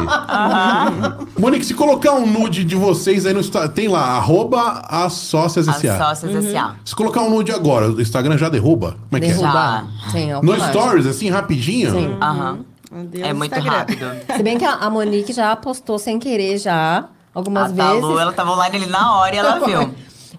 [1.37, 5.67] Monique, se colocar um nude de vocês aí no Instagram, tem lá, arroba as sócias
[5.67, 5.97] As S.A.
[5.97, 6.75] sócias S.A.
[6.85, 8.95] Se colocar um nude agora, o Instagram já derruba?
[9.09, 9.35] Como é que é?
[9.35, 9.87] Derrubar.
[10.11, 10.59] Sim, é No.
[10.69, 11.91] Stories, assim, rapidinho?
[11.91, 12.17] Sim.
[12.21, 12.59] Aham.
[12.91, 13.77] Meu Deus, É muito Instagram.
[13.79, 14.05] rápido.
[14.35, 18.01] Se bem que a, Monique já postou sem querer já, algumas a vezes.
[18.01, 19.93] Talu, ela tava online ali na hora e ela viu.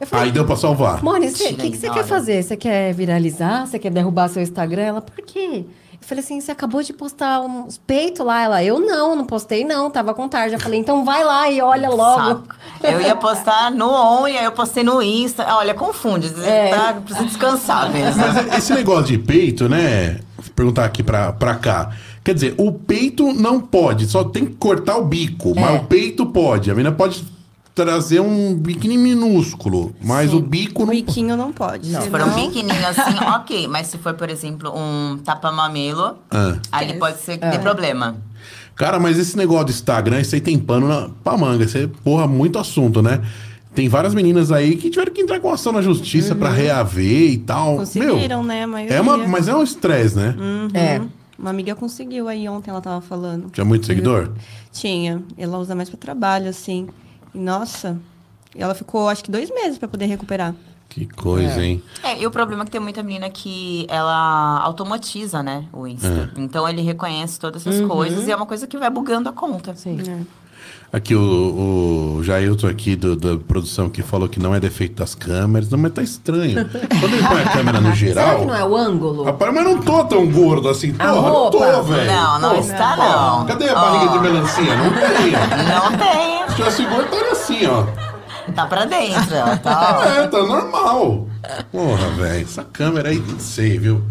[0.06, 1.02] Falei, Aí deu pra salvar.
[1.02, 2.42] Moni, o que, que você quer fazer?
[2.42, 3.66] Você quer viralizar?
[3.66, 4.82] Você quer derrubar seu Instagram?
[4.82, 5.64] Ela, por quê?
[6.00, 8.42] Eu falei assim, você acabou de postar uns peitos lá.
[8.42, 10.54] Ela, eu não, não postei não, tava com tarde.
[10.54, 12.42] Eu falei, então vai lá e olha logo.
[12.42, 12.54] Saco.
[12.82, 15.46] Eu ia postar no On e aí eu postei no Insta.
[15.54, 16.32] Olha, confunde.
[16.42, 16.70] É.
[16.70, 18.20] Tá, precisa descansar mesmo.
[18.20, 20.20] Mas esse negócio de peito, né?
[20.36, 21.90] Vou perguntar aqui pra, pra cá.
[22.24, 25.52] Quer dizer, o peito não pode, só tem que cortar o bico.
[25.56, 25.60] É.
[25.60, 26.70] Mas o peito pode.
[26.70, 27.24] A menina pode
[27.74, 31.86] trazer um biquíni minúsculo, mas o bico O não biquinho não pode.
[31.86, 33.00] Se senão- for um pequenininho assim,
[33.36, 33.68] ok.
[33.68, 36.56] Mas se for, por exemplo, um tapa-mamelo, Ah.
[36.72, 37.58] aí pode ser que dê É.
[37.58, 38.16] problema.
[38.74, 41.64] Cara, mas esse negócio do Instagram, isso aí tem pano na, pra manga.
[41.64, 43.20] Isso aí, porra, muito assunto, né?
[43.74, 47.38] Tem várias meninas aí que tiveram que entrar com ação na justiça pra reaver e
[47.38, 47.76] tal.
[47.76, 48.66] Conseguiram, Meu, né?
[48.66, 48.96] Maioria.
[48.96, 50.34] é uma, mas é um estresse, né?
[50.38, 50.68] Uhum.
[50.74, 51.00] É.
[51.38, 53.48] Uma amiga conseguiu aí ontem, ela tava falando.
[53.50, 54.30] Tinha muito seguidor?
[54.72, 55.22] Tinha.
[55.38, 56.88] Ela usa mais para trabalho, assim.
[57.34, 57.98] E, nossa,
[58.56, 60.54] ela ficou acho que dois meses para poder recuperar.
[60.88, 61.80] Que coisa, hein?
[62.02, 66.32] É, e o problema é que tem muita menina que ela automatiza, né, o Insta.
[66.36, 66.40] É.
[66.40, 69.74] Então ele reconhece todas essas coisas e é uma coisa que vai bugando a conta.
[69.76, 70.26] Sim.
[70.92, 75.14] Aqui o, o Jailton aqui do, da produção que falou que não é defeito das
[75.14, 75.70] câmeras.
[75.70, 76.68] Não, mas tá estranho.
[76.68, 78.40] Quando ele põe a câmera no Será geral...
[78.40, 79.22] que não é o ângulo?
[79.22, 80.92] Rapaz, mas não tô tão gordo assim.
[80.98, 82.12] A Porra, não tô, velho.
[82.12, 83.46] Não, não Pô, está, não.
[83.46, 84.16] Cadê a barriga Ó.
[84.16, 84.76] de melancia?
[84.76, 85.32] Não tem.
[85.68, 86.49] Não tem.
[86.70, 87.86] Se tivesse gordo, estaria assim, ó.
[88.52, 89.56] Tá pra dentro, ó.
[89.56, 90.04] Tá, ó.
[90.22, 91.26] É, tá normal.
[91.70, 92.42] Porra, velho.
[92.44, 94.02] Essa câmera aí, não sei, viu?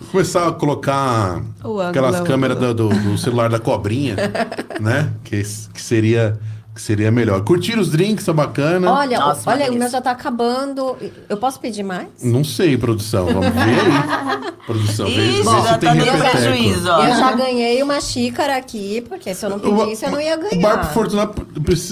[0.00, 1.40] Vou começar a colocar
[1.88, 4.16] aquelas o câmeras do, do- do celular da cobrinha,
[4.80, 5.10] né?
[5.24, 6.38] Que, que seria
[6.78, 7.42] que seria melhor.
[7.42, 8.88] Curtir os drinks, tá bacana.
[8.92, 10.96] Olha, Nossa, olha, o meu já tá acabando.
[11.28, 12.06] Eu posso pedir mais?
[12.22, 13.26] Não sei, produção.
[13.26, 14.52] Vamos ver aí.
[14.64, 16.88] produção, vê, vê Ixi, se já tá dando prejuízo.
[16.88, 20.40] Eu já ganhei uma xícara aqui, porque se eu não pedisse, eu não ia O
[20.40, 20.78] Bar ganhar.
[20.78, 21.46] pro Fortunato,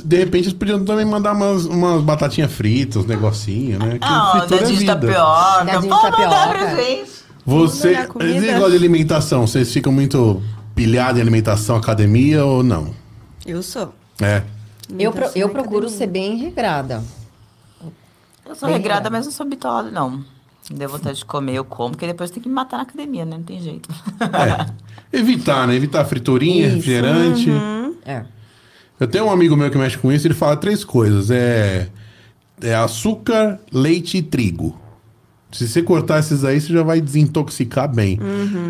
[0.04, 3.98] de repente, eles podiam também mandar umas, umas batatinhas fritas, uns negocinhos, né?
[3.98, 4.94] Que Ah, é dadinho de vida.
[4.94, 5.64] tapioca.
[5.64, 6.48] Dadinho mandar tapioca.
[6.48, 7.10] pra gente.
[7.44, 10.40] Você, esse negócio de alimentação, vocês ficam muito
[10.76, 12.94] pilhados em alimentação, academia ou não?
[13.44, 13.92] Eu sou.
[14.20, 14.42] É.
[14.90, 15.98] Eu, pro- Alimentação eu procuro academia.
[15.98, 17.02] ser bem regrada.
[18.48, 19.10] Eu sou Bem regrada, regrada.
[19.10, 20.24] mas não sou bitolada, não.
[20.70, 23.36] Deu vontade de comer, eu como, porque depois tem que me matar na academia, né?
[23.36, 23.88] Não tem jeito.
[25.12, 25.16] É.
[25.18, 25.74] Evitar, né?
[25.76, 26.76] Evitar friturinha, Isso.
[26.76, 27.50] refrigerante.
[28.04, 28.24] É.
[28.98, 31.30] Eu tenho um amigo meu que mexe com isso, ele fala três coisas.
[31.30, 31.88] É,
[32.60, 34.76] é açúcar, leite e trigo.
[35.56, 38.18] Se você cortar esses aí, você já vai desintoxicar bem.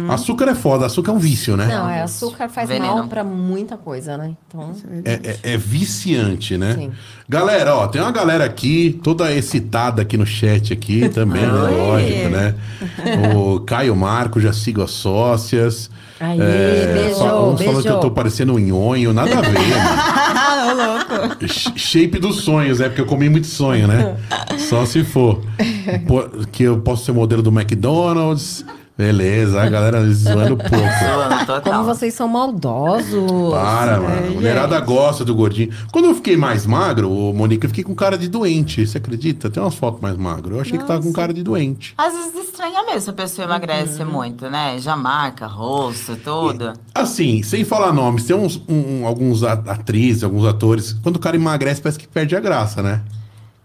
[0.09, 1.67] Açúcar é foda, açúcar é um vício, né?
[1.67, 2.95] Não, é açúcar faz Veneno.
[2.95, 4.35] mal pra muita coisa, né?
[4.49, 4.73] Então,
[5.05, 6.75] É, é- é viciante, né?
[6.75, 6.93] Sim.
[7.29, 11.49] Galera, ó, tem uma galera aqui, toda excitada aqui no chat aqui também, né?
[11.53, 12.55] Lógico, né?
[13.37, 15.91] O Caio Marco, já sigo as sócias.
[16.19, 17.93] Aí, É, beijou, fa- uns falando que beijou.
[17.93, 20.01] eu tô parecendo um nhonho, nada a ver, mano.
[20.39, 21.47] Ah, louco.
[21.47, 24.17] Sh- Shape dos sonhos, é porque eu comi muito sonho, né?
[24.59, 25.41] Só se for.
[26.53, 28.65] Que eu posso ser modelo do McDonald's.
[28.99, 31.61] Beleza, a galera zoando um pouco.
[31.63, 33.51] Como vocês são maldosos.
[33.53, 34.27] Para, mano.
[34.29, 35.71] A mulherada gosta do gordinho.
[35.93, 38.87] Quando eu fiquei mais magro, ô, Monique, eu fiquei com cara de doente.
[38.87, 39.51] Você acredita?
[39.51, 40.55] Tem umas fotos mais magro.
[40.57, 41.93] Eu achei que tava com cara de doente.
[41.99, 44.79] Às vezes estranha mesmo se a pessoa emagrece muito, né?
[44.79, 46.73] Já marca, rosto, tudo.
[46.95, 50.95] Assim, sem falar nomes, tem uns, um- alguns atrizes, alguns atores.
[51.03, 53.03] Quando o cara emagrece, parece que perde a graça, né?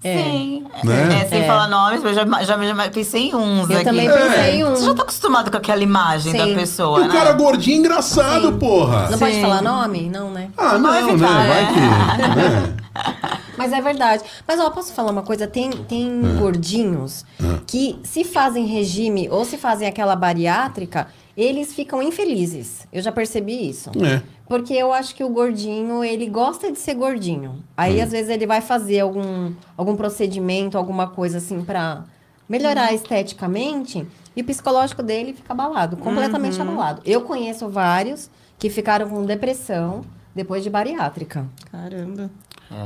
[0.02, 0.66] Sim.
[0.84, 1.22] Né?
[1.22, 1.48] É, sem É.
[1.48, 3.86] falar nomes, mas já, já, já pensei em uns Eu aqui.
[3.86, 4.12] também É.
[4.18, 4.72] pensei em um.
[4.72, 6.38] Você já tá acostumado com aquela imagem Sim.
[6.40, 7.14] da E pessoa, o né?
[7.14, 8.58] cara gordinho é engraçado, Sim.
[8.58, 9.10] porra.
[9.12, 9.42] Não pode Sim.
[9.42, 10.10] falar nome?
[10.10, 10.50] Não, né?
[10.58, 11.14] Ah, não, Vai né?
[11.14, 11.68] ficar, Vai é.
[11.68, 11.80] que.
[11.80, 12.74] né?
[13.58, 14.24] Mas é verdade.
[14.48, 15.46] Mas ó, posso falar uma coisa?
[15.46, 17.24] Tem, tem gordinhos
[17.68, 22.88] que se fazem regime ou se fazem aquela bariátrica, eles ficam infelizes.
[22.92, 23.90] Eu já percebi isso.
[24.04, 24.22] É.
[24.48, 27.64] Porque eu acho que o gordinho, ele gosta de ser gordinho.
[27.76, 32.04] Aí, às vezes, ele vai fazer algum, algum procedimento, alguma coisa assim pra
[32.50, 34.06] melhorar esteticamente.
[34.36, 37.02] E o psicológico dele fica abalado, completamente abalado.
[37.06, 40.02] Eu conheço vários que ficaram com depressão
[40.36, 41.46] depois de bariátrica.
[41.72, 42.30] Caramba.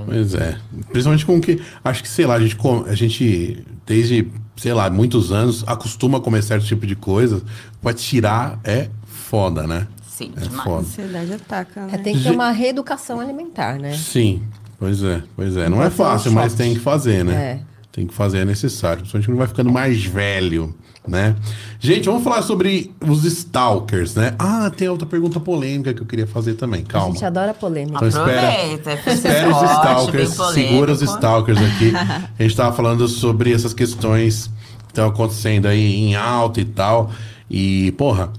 [0.05, 0.57] Pois é.
[0.89, 1.61] Principalmente com que.
[1.83, 6.21] Acho que, sei lá, a gente, a gente desde, sei lá, muitos anos, acostuma a
[6.21, 7.43] comer certo tipo de coisa.
[7.85, 9.85] Pra tirar é foda, né?
[10.09, 10.59] Sim, É demais.
[10.59, 10.79] A foda.
[10.79, 11.89] ansiedade ataca, né?
[11.93, 13.93] É, tem que ter uma reeducação alimentar, né?
[13.93, 14.41] Sim,
[14.79, 15.69] pois é, pois é.
[15.69, 17.33] Não é fácil, mas tem que fazer, né?
[17.35, 17.59] É.
[17.91, 19.01] Tem que fazer, é necessário.
[19.01, 20.75] Principalmente quando vai ficando mais velho,
[21.07, 21.35] né?
[21.79, 24.33] Gente, vamos falar sobre os stalkers, né?
[24.39, 26.81] Ah, tem outra pergunta polêmica que eu queria fazer também.
[26.89, 27.13] A Calma.
[27.13, 27.97] gente adora polêmica.
[27.97, 31.93] Então espera, Aproveita, é espera os stalkers, segura os stalkers aqui.
[32.39, 34.49] A gente tava falando sobre essas questões
[34.87, 37.11] que estão acontecendo aí em alta e tal.
[37.49, 38.31] E, porra,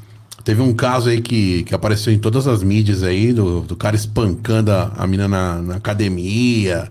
[0.44, 3.96] teve um caso aí que, que apareceu em todas as mídias aí, do, do cara
[3.96, 6.90] espancando a, a na, na academia,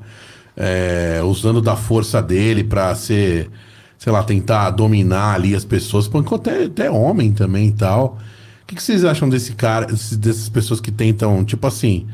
[0.56, 3.50] é, usando da força dele pra ser,
[3.98, 6.06] sei lá, tentar dominar ali as pessoas.
[6.06, 8.18] Espancou até, até homem também e tal.
[8.64, 12.08] O que, que vocês acham desse cara, dessas pessoas que tentam, tipo assim,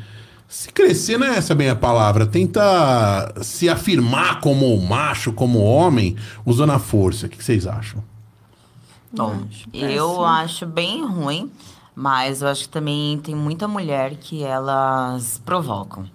[0.52, 6.18] se crescer não é essa bem a palavra, tenta se afirmar como macho, como homem,
[6.46, 7.28] usando a força.
[7.28, 8.04] O que vocês acham?
[9.14, 9.36] Bom,
[9.74, 11.52] eu acho bem ruim,
[11.94, 16.06] mas eu acho que também tem muita mulher que elas provocam.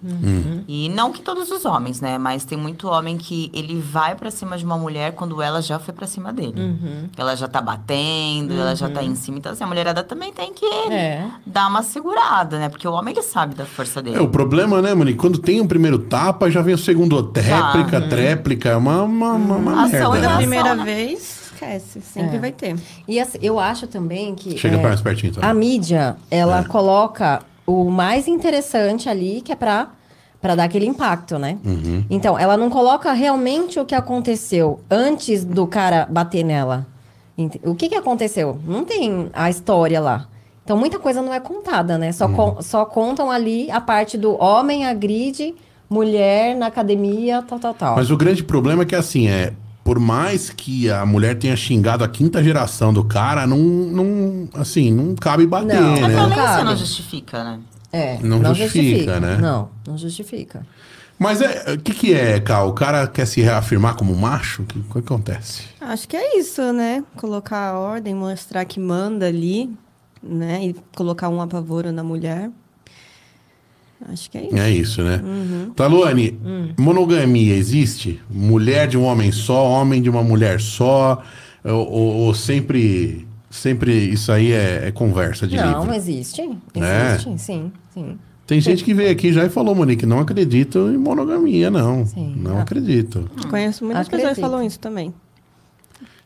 [0.67, 2.17] E não que todos os homens, né?
[2.17, 5.77] Mas tem muito homem que ele vai pra cima de uma mulher quando ela já
[5.77, 7.09] foi pra cima dele.
[7.15, 9.37] Ela já tá batendo, ela já tá em cima.
[9.37, 11.25] Então, assim, a mulherada também tem que É.
[11.45, 12.69] dar uma segurada, né?
[12.69, 14.17] Porque o homem, ele sabe da força dele.
[14.17, 15.19] É, o problema, né, Monique?
[15.19, 19.55] Quando tem o primeiro tapa, já vem o segundo tréplica, tréplica, é uma, uma, uma,
[19.55, 20.21] uma Ação merda.
[20.21, 20.37] Da né?
[20.37, 20.83] primeira né?
[20.83, 22.01] vez, esquece.
[22.01, 22.39] Sempre É.
[22.39, 22.75] vai ter.
[23.07, 24.57] E assim, eu acho também que.
[24.57, 25.47] Chega é, mais pertinho, então.
[25.47, 26.63] A mídia, ela É.
[26.63, 29.89] coloca o mais interessante ali, que é pra,
[30.41, 31.57] pra dar aquele impacto, né?
[31.65, 32.05] Uhum.
[32.09, 36.85] Então, ela não coloca realmente o que aconteceu antes do cara bater nela.
[37.63, 38.59] O que, que aconteceu?
[38.65, 40.27] Não tem a história lá.
[40.63, 42.11] Então, muita coisa não é contada, né?
[42.11, 42.33] Só, Uhum.
[42.35, 45.53] con- só contam ali a parte do homem agride
[45.89, 47.95] mulher na academia, tal, tal, tal.
[47.95, 49.53] Mas o grande problema é que, assim, é.
[49.87, 54.91] Por mais que a mulher tenha xingado a quinta geração do cara, não, não assim,
[54.91, 55.91] não cabe bater, Não.
[55.91, 56.05] Mas né?
[56.05, 56.63] a violência Cabe.
[56.65, 57.59] não justifica, né?
[57.93, 59.37] É, Não justifica, né?
[59.37, 60.67] Não, não justifica.
[61.17, 62.67] Mas é, o que que é, Cal?
[62.67, 64.63] O cara quer se reafirmar como macho?
[64.63, 65.63] O que, o que acontece?
[65.79, 67.01] Acho que é isso, né?
[67.15, 69.73] Colocar a ordem, mostrar que manda ali,
[70.21, 70.65] né?
[70.65, 72.51] E colocar um apavoro na mulher.
[74.09, 74.55] Acho que é isso.
[74.57, 75.21] É isso, né?
[75.75, 76.39] Taluane,
[76.77, 78.21] monogamia existe?
[78.29, 81.21] Mulher de um homem só, homem de uma mulher só?
[81.63, 85.95] Ou, ou- ou sempre, sempre isso aí é, é conversa de Não, livro?
[85.95, 86.41] existe.
[86.41, 87.13] É?
[87.13, 88.17] Existe, sim, sim.
[88.45, 92.05] Tem gente que veio aqui já e falou, Monique, não acredito em monogamia, não.
[92.05, 92.33] Sim.
[92.37, 92.61] Não Ah.
[92.61, 93.29] acredito.
[93.49, 94.41] Conheço muitas pessoas que Acredito.
[94.51, 95.13] falam isso também.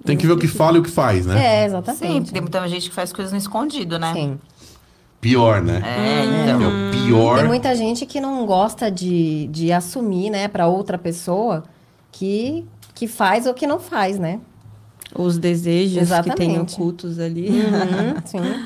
[0.05, 1.35] Tem que ver o que fala e o que faz, né?
[1.43, 2.31] É, Sim, exatamente.
[2.31, 4.13] tem muita gente que faz coisas no escondido, né?
[4.13, 4.37] Sim.
[5.21, 5.81] Pior, né?
[5.85, 6.89] É, É então.
[6.89, 7.37] o pior.
[7.37, 11.63] Tem muita gente que não gosta de, de assumir, né, para outra pessoa
[12.11, 12.65] que,
[12.95, 14.39] que faz ou que não faz, né?
[15.15, 16.73] Os desejos que tem Exatamente.
[16.73, 17.49] ocultos ali.
[17.49, 18.63] Uhum, sim.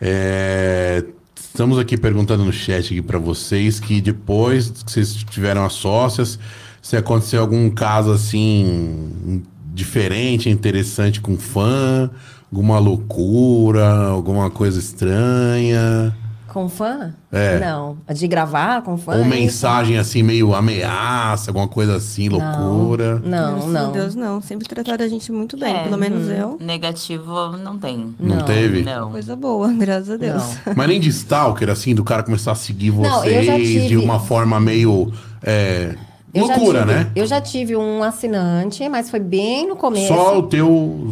[0.00, 1.04] É,
[1.36, 6.38] estamos aqui perguntando no chat aqui para vocês que depois que vocês tiveram as sócias,
[6.80, 9.42] se aconteceu algum caso assim
[9.74, 12.10] diferente, interessante com fã,
[12.50, 16.14] alguma loucura, alguma coisa estranha,
[16.48, 17.14] Com fã?
[17.30, 17.60] É.
[17.60, 17.96] Não.
[18.12, 19.12] De gravar com fã?
[19.12, 19.28] ou é isso?
[19.28, 23.20] mensagem assim meio ameaça, alguma coisa assim, loucura.
[23.24, 23.88] Não, não.
[23.90, 24.40] a Deus, não.
[24.42, 25.72] Sempre trataram a gente muito bem.
[25.76, 25.84] É.
[25.84, 26.58] Pelo menos eu.
[26.60, 28.16] Negativo não tem.
[28.18, 28.82] Não, Não, teve?
[28.82, 29.12] Não.
[29.12, 30.42] Coisa boa, graças a Deus.
[30.66, 30.74] Não.
[30.74, 33.96] Mas nem de stalker, assim, do cara começar a seguir vocês Não, eu já de
[33.96, 35.12] uma forma meio.
[35.44, 35.94] é,
[36.32, 37.10] Eu já loucura, tive- né?
[37.16, 40.08] Eu já tive um assinante, mas foi bem no começo.
[40.08, 40.68] Só o teu.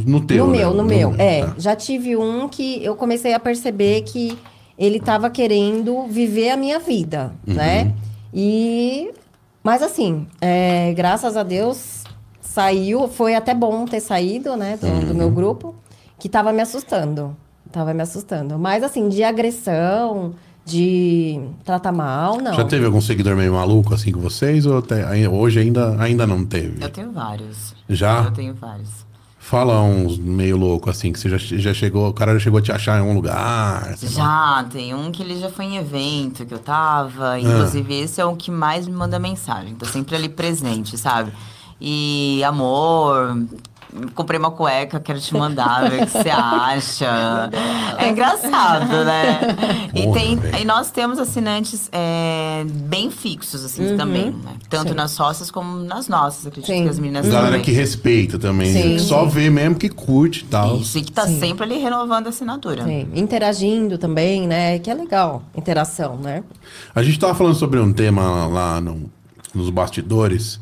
[0.06, 0.46] No teu.
[0.46, 0.58] no né?
[0.58, 1.14] meu, no meu.
[1.18, 1.54] É, tá.
[1.58, 4.38] já tive um que eu comecei a perceber que
[4.78, 7.54] ele estava querendo viver a minha vida, Uhum.
[7.54, 7.92] né?
[8.32, 9.10] E
[9.64, 12.04] mas assim, é, graças a Deus
[12.40, 15.14] saiu, foi até bom ter saído, né, do, do Uhum.
[15.14, 15.74] meu grupo,
[16.18, 17.36] que tava me assustando.
[17.70, 18.58] Tava me assustando.
[18.58, 20.32] Mas assim, de agressão,
[20.68, 22.54] de tratar mal, não.
[22.54, 24.66] Já teve algum seguidor meio maluco assim com vocês?
[24.66, 26.82] Ou até- hoje ainda, ainda não teve?
[26.82, 27.74] Eu tenho vários.
[27.88, 28.24] Já?
[28.24, 29.06] Eu tenho vários.
[29.38, 32.62] Fala uns meio louco assim, que você já, já chegou, o cara já chegou a
[32.62, 33.96] te achar em algum lugar.
[33.96, 34.62] sei lá.
[34.62, 36.62] Já, tem um que ele já foi em evento que eu Ah.
[36.64, 37.40] tava.
[37.40, 39.74] Inclusive, esse é o que mais me manda mensagem.
[39.74, 41.32] Tô sempre ali presente, sabe?
[41.80, 43.38] E amor.
[44.14, 47.50] Comprei uma cueca, quero te mandar, ver o que você acha.
[47.96, 49.40] É engraçado, né?
[49.94, 54.30] E, tem, e nós temos assinantes é, bem fixos, assim, também.
[54.30, 54.52] Né?
[54.68, 54.94] Tanto Sim.
[54.94, 56.46] nas sócias como nas nossas.
[56.46, 56.82] Acredito Sim.
[56.84, 57.62] que as meninas Galera também.
[57.62, 58.72] que respeita também.
[58.72, 58.82] Sim.
[58.96, 60.76] que Só vê mesmo que curte e tal.
[60.76, 61.40] Isso, e que tá Sim.
[61.40, 62.84] sempre ali renovando a assinatura.
[62.84, 64.78] Sim, interagindo também, né?
[64.78, 66.44] Que é legal, interação, né?
[66.94, 69.10] A gente tava falando sobre um tema lá no-
[69.54, 70.60] nos bastidores,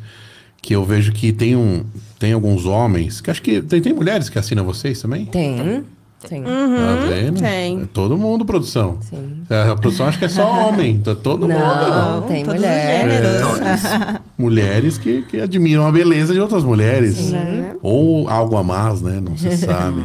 [0.63, 1.85] que eu vejo que tem, um,
[2.19, 5.27] tem alguns homens, que acho que tem, tem mulheres que assinam vocês também?
[5.27, 5.85] Tem,
[6.29, 6.43] tem.
[6.43, 7.41] Tá vendo?
[7.41, 7.83] tem.
[7.83, 8.99] É todo mundo, produção.
[9.03, 9.43] Sim.
[9.51, 11.59] É, A produção acho que é só homem, tá todo mundo.
[11.59, 13.11] Não, tem todos os mulher.
[13.11, 14.21] gêneros.
[14.39, 17.31] Mulheres que, que admiram a beleza de outras mulheres.
[17.31, 17.75] Né?
[17.83, 19.21] Ou algo a mais, né?
[19.21, 20.03] Não se sabe.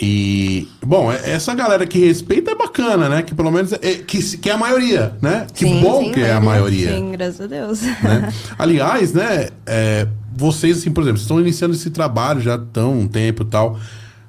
[0.00, 3.22] E, bom, é- essa galera que respeita é bacana, né?
[3.22, 5.46] Que pelo menos é, que, que é a maioria, né?
[5.54, 6.92] Que Sim, bom sim, que é a maioria.
[6.96, 7.82] Sim, graças a Deus.
[7.82, 8.32] né?
[8.58, 10.06] Aliás, né, é,
[10.36, 13.78] vocês, assim, por exemplo, estão iniciando esse trabalho já tão um tempo e tal.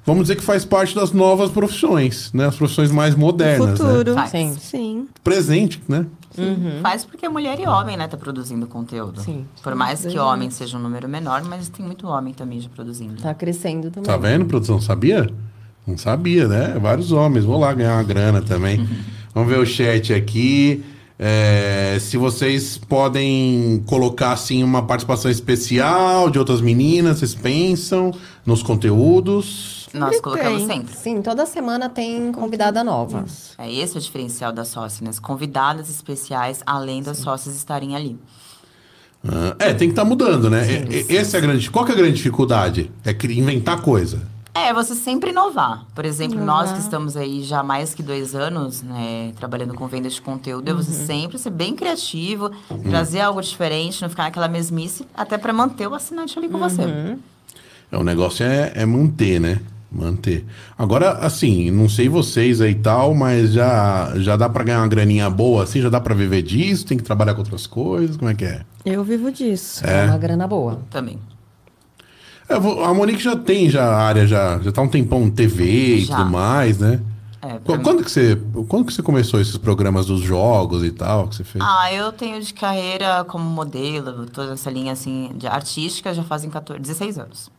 [0.06, 2.46] Vamos dizer que faz parte das novas profissões, né?
[2.46, 3.76] As profissões mais modernas, né?
[3.76, 4.14] Futuro.
[4.14, 4.30] Faz.
[4.30, 4.56] Sim.
[4.60, 5.08] Sim.
[5.22, 6.04] Presente, né?
[6.82, 9.20] Faz porque mulher e homem, né, tá produzindo conteúdo.
[9.20, 9.46] Sim.
[9.62, 13.22] Por mais que homem seja um número menor, mas tem muito homem também já produzindo.
[13.22, 14.10] Tá crescendo também.
[14.10, 14.80] Tá vendo, produção?
[14.80, 15.30] Sabia?
[15.86, 16.76] Não sabia, né?
[16.80, 17.44] Vários homens.
[17.44, 18.86] Vou lá ganhar uma grana também.
[19.32, 20.84] Vamos ver o chat aqui.
[21.18, 28.12] É, se vocês podem colocar assim uma participação especial de outras meninas, vocês pensam
[28.44, 29.88] nos conteúdos?
[29.94, 30.76] Nós colocamos tem.
[30.78, 30.96] sempre.
[30.96, 33.24] Sim, toda semana tem convidada nova.
[33.56, 35.10] É esse o diferencial das sócias, né?
[35.22, 38.18] Convidadas especiais, além das sócias estarem ali.
[39.26, 40.66] Ah, é, tem que estar mudando, né?
[40.90, 41.70] E- Essa é a grande.
[41.70, 42.90] Qual que é a grande dificuldade?
[43.04, 44.33] É inventar coisa.
[44.54, 45.84] É, você sempre inovar.
[45.96, 49.88] Por exemplo, nós que estamos aí já há mais que dois anos, né, trabalhando com
[49.88, 52.52] vendas de conteúdo, é você sempre ser bem criativo,
[52.88, 56.82] trazer algo diferente, não ficar naquela mesmice, até para manter o assinante ali com você.
[57.90, 59.60] É, o negócio é, é manter, né?
[59.90, 60.44] Manter.
[60.78, 64.88] Agora, assim, não sei vocês aí e tal, mas já, já dá pra ganhar uma
[64.88, 65.80] graninha boa, assim?
[65.80, 66.86] Já dá pra viver disso?
[66.86, 68.16] Tem que trabalhar com outras coisas?
[68.16, 68.62] Como é que é?
[68.84, 69.84] Eu vivo disso.
[69.86, 70.80] É uma grana boa.
[70.90, 71.18] Também.
[72.48, 75.64] É, a Monique já tem já a área, já, já tá um tempão em TV
[75.96, 76.16] e Já.
[76.16, 77.00] tudo mais, né?
[77.40, 78.38] É, Qu- pra mim- Quando que, você,
[78.68, 81.64] quando que você começou esses programas dos jogos e tal que você fez?
[81.66, 86.48] Ah, eu tenho de carreira como modelo, toda essa linha assim de artística já fazem
[86.50, 87.50] 14, 16 anos.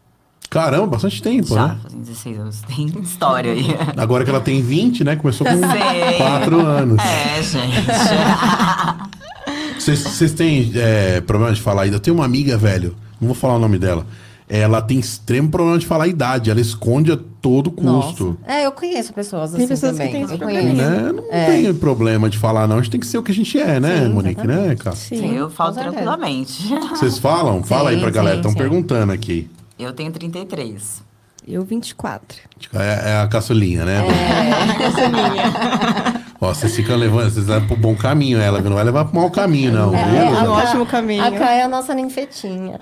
[0.50, 1.78] Caramba, bastante tempo, já né?
[1.82, 2.62] fazem 16 anos.
[2.76, 3.66] Tem história aí.
[3.98, 5.16] Agora que ela tem 20, né?
[5.16, 6.18] Começou com Sei.
[6.18, 6.98] 4 anos.
[7.04, 7.76] É, gente.
[9.80, 11.98] Vocês vocês têm é, problema de falar ainda?
[11.98, 14.06] Eu tenho uma amiga, velho, não vou falar o nome dela.
[14.48, 16.52] Ela tem extremo problema de falar a idade.
[16.52, 18.38] Ela esconde a todo custo.
[18.41, 18.46] Nossa.
[18.46, 20.12] É, eu conheço pessoas assim Tem pessoas que também.
[20.14, 20.76] têm eu esse conheço.
[20.76, 21.12] Né?
[21.12, 22.78] Não tem problema de falar, não.
[22.78, 24.46] A gente tem que ser o que a gente é, né, Sim, Monique?
[24.46, 24.96] Né, cara?
[24.96, 25.36] Sim.
[25.36, 26.68] eu falo tranquilamente.
[26.91, 27.64] Vocês falam?
[27.64, 28.36] Fala aí Sim, pra galera.
[28.36, 28.58] sim, Estão sim.
[28.58, 29.50] perguntando aqui.
[29.80, 31.04] Eu tenho 33.
[31.48, 32.38] Eu 24.
[32.74, 34.02] É, é a caçulinha, né?
[34.08, 39.16] É, Ó, vocês ficam levando, vocês levam pro bom caminho ela, não vai levar pro
[39.20, 39.96] mau caminho, não.
[39.96, 40.38] É, viu?
[40.38, 41.24] a Um ótimo caminho.
[41.24, 42.78] A Cá é a nossa ninfetinha.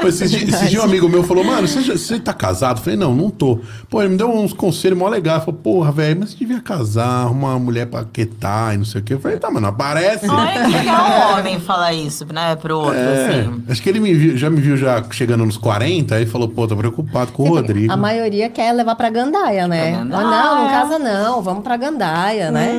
[0.00, 2.78] Pô, Esse, dia, esse dia um amigo meu falou, mano, você, você tá casado?
[2.78, 3.60] Eu falei, não, não tô.
[3.88, 5.44] Pô, ele me deu uns conselhos mó legais.
[5.44, 9.00] Falou, porra, velho, mas você devia casar, arrumar uma mulher pra quietar e não sei
[9.00, 9.14] o quê.
[9.14, 10.28] Eu falei, tá, mano, aparece.
[10.28, 11.04] Olha que legal
[11.34, 13.62] um homem falar isso, né, pro outro, É, assim.
[13.68, 16.66] acho que ele me viu- já me viu já chegando nos 40, aí falou, pô,
[16.66, 17.92] tô preocupado com o Rodrigo.
[17.92, 19.90] A maioria quer levar pra Gandaia, né?
[19.92, 20.30] Pra Ah, Gandaia.
[20.30, 22.72] não, não casa não, vamos pra Gandaia, né?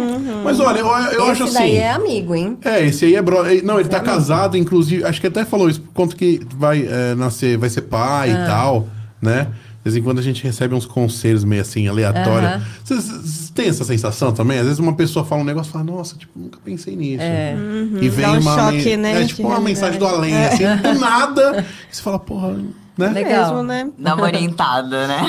[0.43, 1.53] Mas olha, eu, eu Esse acho assim.
[1.53, 2.57] daí é amigo, hein?
[2.65, 3.43] É, esse aí é bro.
[3.63, 5.03] Não, ele tá casado, inclusive.
[5.03, 8.33] Acho que até falou isso, por conta que vai eh, nascer, vai ser pai Ah.
[8.33, 8.87] e tal,
[9.21, 9.43] né?
[9.43, 12.63] De vez em quando a gente recebe uns conselhos meio assim, aleatórios.
[12.83, 14.57] Vocês vocês têm essa sensação também?
[14.57, 17.21] Às vezes uma pessoa fala um negócio e fala, nossa, tipo, nunca pensei nisso.
[17.23, 17.55] É.
[18.01, 18.55] E vem Dá um uma.
[18.71, 21.63] choque, né, É tipo uma mensagem do além, assim, do nada.
[21.91, 22.55] E você fala, porra,
[22.97, 23.09] né?
[23.09, 23.49] Legal.
[23.53, 23.87] Mesmo, né?
[23.99, 25.19] Dá uma orientada, né?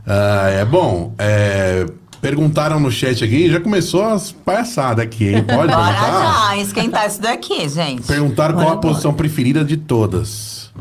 [0.09, 1.13] Ah, é bom.
[1.19, 1.85] é,
[2.19, 5.43] perguntaram no chat aqui, já começou as palhaçadas aqui, hein?
[5.47, 6.47] Pode Bora perguntar?
[6.49, 8.01] já, esquentar isso daqui, gente.
[8.03, 10.71] Perguntaram qual a posição preferida de todas.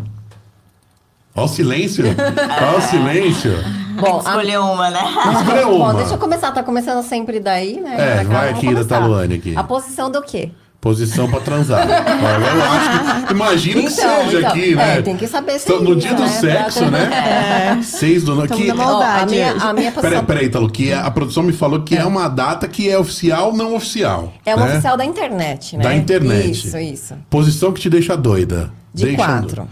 [1.36, 2.04] Olha o silêncio.
[2.06, 3.52] Olha o silêncio.
[4.00, 5.00] Bom, que escolher uma, né?
[5.40, 5.94] Escolhe Bom, uma.
[5.94, 7.94] deixa eu começar, tá começando sempre daí, né?
[7.96, 9.00] É, Pra cá, vai vamos aqui da começar.
[9.00, 9.54] Taluane aqui.
[9.56, 10.50] A posição do quê?
[10.80, 11.88] Posição pra transar.
[11.90, 15.02] Eu acho que, imagino que Então, seja então, aqui, é, né?
[15.02, 16.28] tem que saber Então, se No é dia do né?
[16.28, 17.80] sexo, Pra- né?
[17.82, 18.46] Seis do.
[18.46, 18.72] Tamo Que...
[18.72, 18.74] na.
[18.74, 21.52] Ó, a Maldade minha, a minha posição Peraí, peraí, Talo, que a, a produção me
[21.52, 22.04] falou que é.
[22.04, 24.32] uma data que é oficial, não oficial.
[24.46, 24.72] é uma né?
[24.74, 25.82] oficial da internet, né?
[25.82, 26.50] Da internet.
[26.68, 27.14] Isso, isso.
[27.28, 28.70] Posição que te deixa doida.
[28.94, 29.56] De Deixa quatro.
[29.56, 29.68] doida.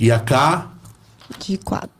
[0.00, 0.66] E a K,
[1.38, 1.90] De quatro.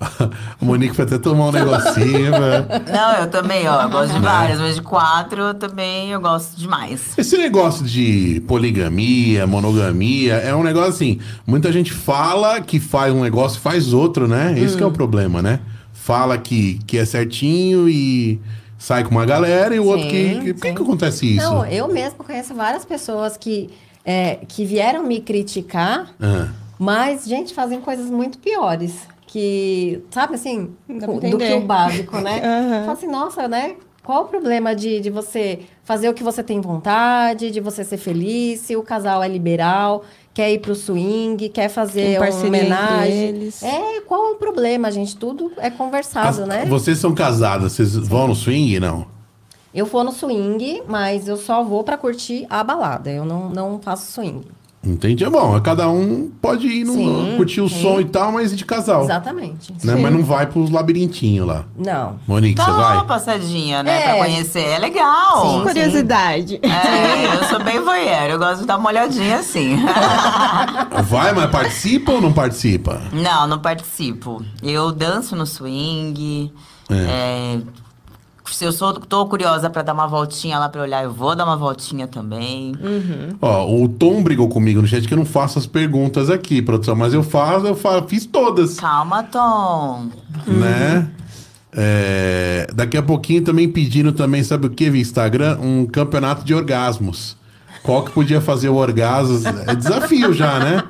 [0.60, 2.66] a Monique foi até tomar um negocinho, velho.
[2.92, 3.82] Não, eu também, ó.
[3.82, 7.12] eu Gosto de várias, mas de quatro eu também eu gosto demais.
[7.18, 11.18] Esse negócio de poligamia, monogamia, é um negócio assim.
[11.46, 14.58] Muita gente fala que faz um negócio e faz outro, né?
[14.58, 15.60] Esse que é o problema, né?
[15.92, 18.40] Fala que, que é certinho e
[18.78, 20.40] sai com uma galera e o outro que.
[20.40, 21.44] Que- Por que, que acontece isso?
[21.44, 23.68] Não, eu mesmo conheço várias pessoas que,
[24.04, 26.48] é, que vieram me criticar, Ah,
[26.78, 29.06] mas, gente, fazem coisas muito piores.
[29.32, 32.40] Que, sabe assim, do que o básico, né?
[32.42, 32.80] Aham.
[32.80, 33.76] Fala assim, nossa, né?
[34.02, 37.96] Qual o problema de, de você fazer o que você tem vontade, de você ser
[37.96, 40.02] feliz, se o casal é liberal,
[40.34, 43.12] quer ir pro swing, quer fazer uma homenagem.
[43.28, 43.62] eles.
[43.62, 45.16] É, qual o problema, gente?
[45.16, 46.64] Tudo é conversado, as- né?
[46.66, 48.80] Vocês são casadas, vocês vão no swing?
[48.80, 49.06] Não.
[49.72, 53.08] Eu vou no swing, mas eu só vou pra curtir a balada.
[53.10, 54.42] Eu não, não faço swing.
[54.82, 55.22] Entendi.
[55.24, 57.82] É bom, cada um pode ir no, Sim, curtir o sim.
[57.82, 59.04] som e tal, mas de casal.
[59.04, 59.72] Exatamente.
[59.84, 59.94] Né?
[59.94, 61.64] Mas não vai pros labirintinhos lá.
[61.76, 62.18] Não.
[62.26, 63.06] Monique, Dá você uma vai?
[63.06, 64.00] passadinha, né?
[64.00, 64.04] É.
[64.14, 64.64] Pra conhecer.
[64.64, 65.42] É legal.
[65.58, 65.62] Sim.
[65.64, 66.60] Curiosidade.
[66.62, 69.76] É, eu sou bem voyeur, eu gosto de dar uma olhadinha assim.
[71.08, 73.02] Vai, mas participa ou não participa?
[73.12, 74.42] não, não participo.
[74.62, 76.50] Eu danço no swing.
[76.90, 77.58] é,
[78.52, 81.44] se eu sou, tô curiosa pra dar uma voltinha lá pra olhar, eu vou dar
[81.44, 82.72] uma voltinha também.
[83.40, 86.94] Ó, o Tom brigou comigo no chat que eu não faço as perguntas aqui, produção,
[86.96, 90.08] mas eu faço, eu fa- fiz todas, Calma, Tom.
[90.46, 91.08] né?
[91.72, 95.58] É, daqui a pouquinho também pedindo também, sabe o que, via Instagram?
[95.60, 97.36] Um campeonato de orgasmos.
[97.82, 99.40] Qual que podia fazer o orgasmo?
[99.66, 100.82] É desafio já, né?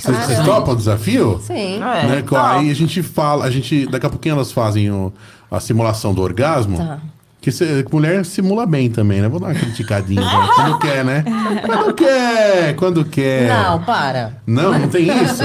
[0.00, 1.40] Vocês topam o desafio?
[1.42, 1.76] Sim.
[1.82, 2.24] É, né?
[2.44, 5.12] Aí a gente fala, a gente, daqui a pouquinho elas fazem o-
[5.50, 6.76] a simulação do orgasmo.
[6.78, 6.98] Tá.
[7.40, 9.28] Que cê- mulher simula bem também, né?
[9.28, 10.20] Vou dar uma criticadinha.
[10.20, 10.48] né?
[10.56, 11.24] Quando quer, né?
[11.64, 13.48] Quando quer, quando quer.
[13.48, 14.32] Não, para.
[14.46, 15.42] Não, não tem isso.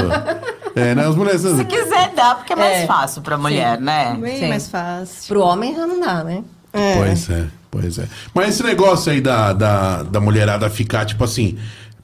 [0.76, 1.06] É, né?
[1.08, 1.42] As mulheres.
[1.42, 2.86] Se quiser, dá, porque é mais É.
[2.88, 4.18] fácil pra mulher, né?
[4.20, 4.50] Bem Sim.
[4.50, 5.28] mais fácil.
[5.28, 6.44] Pro homem já não dá, né?
[6.74, 6.96] É.
[6.98, 8.08] Pois é, pois é.
[8.34, 11.58] Mas esse negócio aí da, da, da mulherada ficar, tipo assim.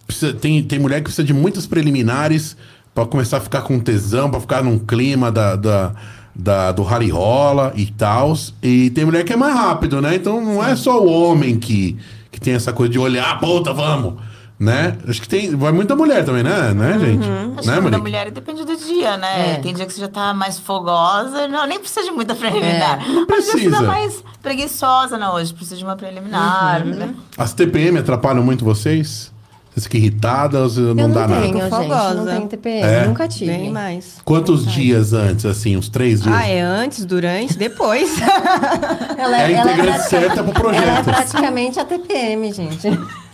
[0.06, 2.56] precisa- tem, tem mulher que precisa de muitas preliminares
[2.94, 5.92] pra começar a ficar com tesão, pra ficar num clima da, da,
[6.40, 8.34] da- do rally rola e tal.
[8.64, 10.16] E tem mulher que é mais rápido, né?
[10.16, 11.98] Então não é só o homem que,
[12.32, 14.16] que tem essa coisa de olhar, "Ah, puta, vamos.
[14.60, 14.98] Né?
[15.08, 15.56] Acho que tem.
[15.56, 17.24] Vai muita mulher também, né, né gente?
[17.26, 18.02] Acho né, que da Monique?
[18.02, 19.54] mulher depende do dia, né?
[19.54, 19.56] É.
[19.60, 23.02] Tem dia que você já tá mais fogosa, não, nem precisa de muita preliminar.
[23.02, 23.08] É.
[23.10, 23.78] Não Às vezes você precisa.
[23.78, 26.94] tá mais preguiçosa, não, hoje precisa de uma preliminar, Uhum.
[26.94, 27.16] né?
[27.38, 29.32] As TPM atrapalham muito vocês?
[29.80, 31.42] Você fica irritada você não eu dá não nada?
[31.42, 31.70] tenho, gente.
[32.16, 32.82] Não tenho TPM.
[32.88, 33.06] É?
[33.08, 33.52] Nunca tive.
[33.52, 34.18] Bem mais.
[34.26, 35.78] Quantos dias antes, assim?
[35.78, 36.36] Uns três dias?
[36.36, 38.10] Ah, é antes, durante, depois.
[39.18, 40.84] Ela É a integrante pratica- certa pro projeto.
[40.84, 42.88] Ela é praticamente a TPM, gente.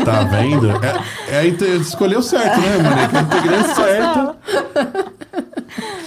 [0.04, 0.70] Tá vendo?
[1.30, 3.20] É, é escolheu certo, né, Mônica?
[3.20, 4.36] A integrante certa.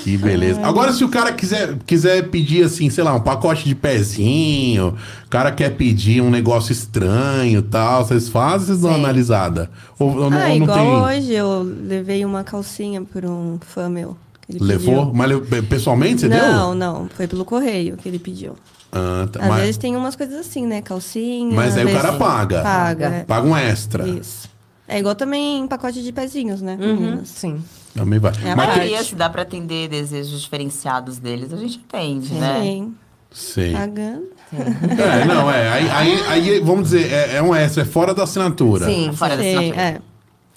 [0.02, 0.60] Que beleza.
[0.66, 5.28] Agora, se o cara quiser, quiser pedir, assim, sei lá, um pacote de pezinho, o
[5.28, 9.70] cara quer pedir um negócio estranho e tal, vocês fazem, vocês dão uma analisada?
[9.98, 11.18] Ou, ou ah, ou não igual tem...
[11.18, 14.16] hoje eu levei uma calcinha por um fã meu.
[14.48, 15.12] Ele Levou?
[15.12, 15.14] pediu.
[15.14, 16.74] Mas pessoalmente você não, deu?
[16.74, 17.08] não.
[17.08, 18.54] Foi pelo correio que ele pediu.
[18.90, 19.40] Ah, tá.
[19.42, 20.80] Às Mas, vezes tem umas coisas assim, né?
[20.80, 21.54] Calcinha.
[21.54, 22.62] mas aí o cara paga.
[22.62, 23.06] Paga.
[23.06, 23.24] é.
[23.24, 24.08] Paga um extra.
[24.08, 24.48] Isso.
[24.86, 26.78] É igual também pacote de pezinhos, né?
[26.80, 27.62] Uhum, sim.
[27.94, 28.32] Também vai.
[28.42, 28.68] É a Mas.
[28.68, 32.60] Maioria, se dá pra atender desejos diferenciados deles, a gente atende, né?
[32.62, 32.94] Sim.
[33.30, 33.72] Sim.
[33.72, 34.28] Pagando.
[34.50, 35.68] É, não, é.
[35.68, 38.86] Aí, aí, aí, vamos dizer, é, é um extra, é fora da assinatura.
[38.86, 39.12] Sim.
[39.12, 39.82] Fora da Sim, assinatura.
[39.82, 40.00] é.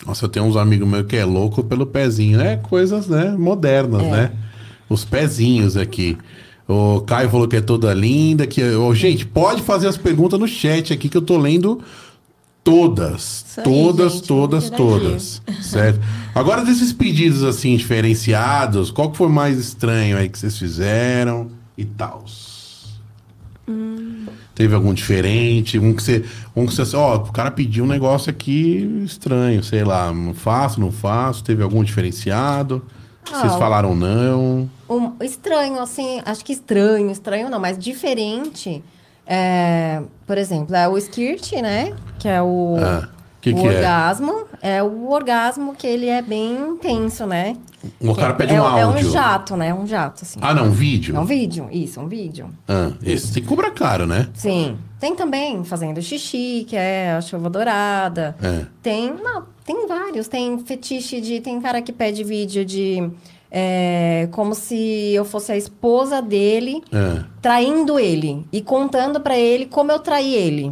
[0.06, 2.42] Nossa, eu tenho uns amigos meus que é louco pelo pezinho.
[2.42, 4.32] É coisas, né, modernas, né?
[4.90, 6.18] Os pezinhos aqui.
[6.68, 8.48] O Caio falou que é toda linda.
[8.48, 11.82] Que, ô, gente, pode fazer as perguntas no chat aqui que eu tô lendo
[12.64, 13.46] todas.
[13.64, 15.00] Todas, gente, todas, interagir.
[15.00, 15.42] todas.
[15.62, 16.00] Certo?
[16.34, 21.86] Agora, desses pedidos assim, diferenciados, qual que foi mais estranho aí que vocês fizeram e
[21.86, 22.26] tal?
[24.62, 25.80] Teve algum diferente?
[25.80, 26.24] Um que você.
[26.56, 26.96] Um que você.
[26.96, 30.14] Ó, o cara pediu um negócio aqui estranho, sei lá.
[30.14, 31.44] Não faço, não faço.
[31.44, 32.86] Teve algum diferenciado?
[33.26, 34.70] Que Vocês Ah, falaram não.
[34.88, 38.84] Um, estranho, assim, acho que estranho, estranho não, mas diferente.
[39.26, 41.94] é, por exemplo, é o skirt, né?
[42.20, 43.10] Que é o, Ah,
[43.42, 43.70] que o que é?
[43.78, 44.44] orgasmo.
[44.62, 44.84] É?
[44.84, 47.56] o orgasmo que ele é bem intenso, né?
[48.00, 49.08] O cara pede é, um é áudio.
[49.10, 49.74] um jato, né?
[49.74, 50.40] Um jato, assim.
[50.42, 51.16] Ah, não, um vídeo?
[51.16, 52.50] É um vídeo, isso, um vídeo.
[52.68, 54.30] Ah, esse tem que cobrar caro, né?
[54.34, 54.78] Sim.
[55.00, 58.36] Tem também fazendo xixi, que é a chuva dourada.
[58.42, 58.66] É.
[58.84, 60.28] Tem, não, tem vários.
[60.28, 61.40] Tem fetiche de.
[61.42, 63.10] Tem cara que pede vídeo de.
[63.50, 67.24] é, como se eu fosse a esposa dele, É.
[67.42, 68.46] traindo ele.
[68.52, 70.72] E contando pra ele como eu traí ele.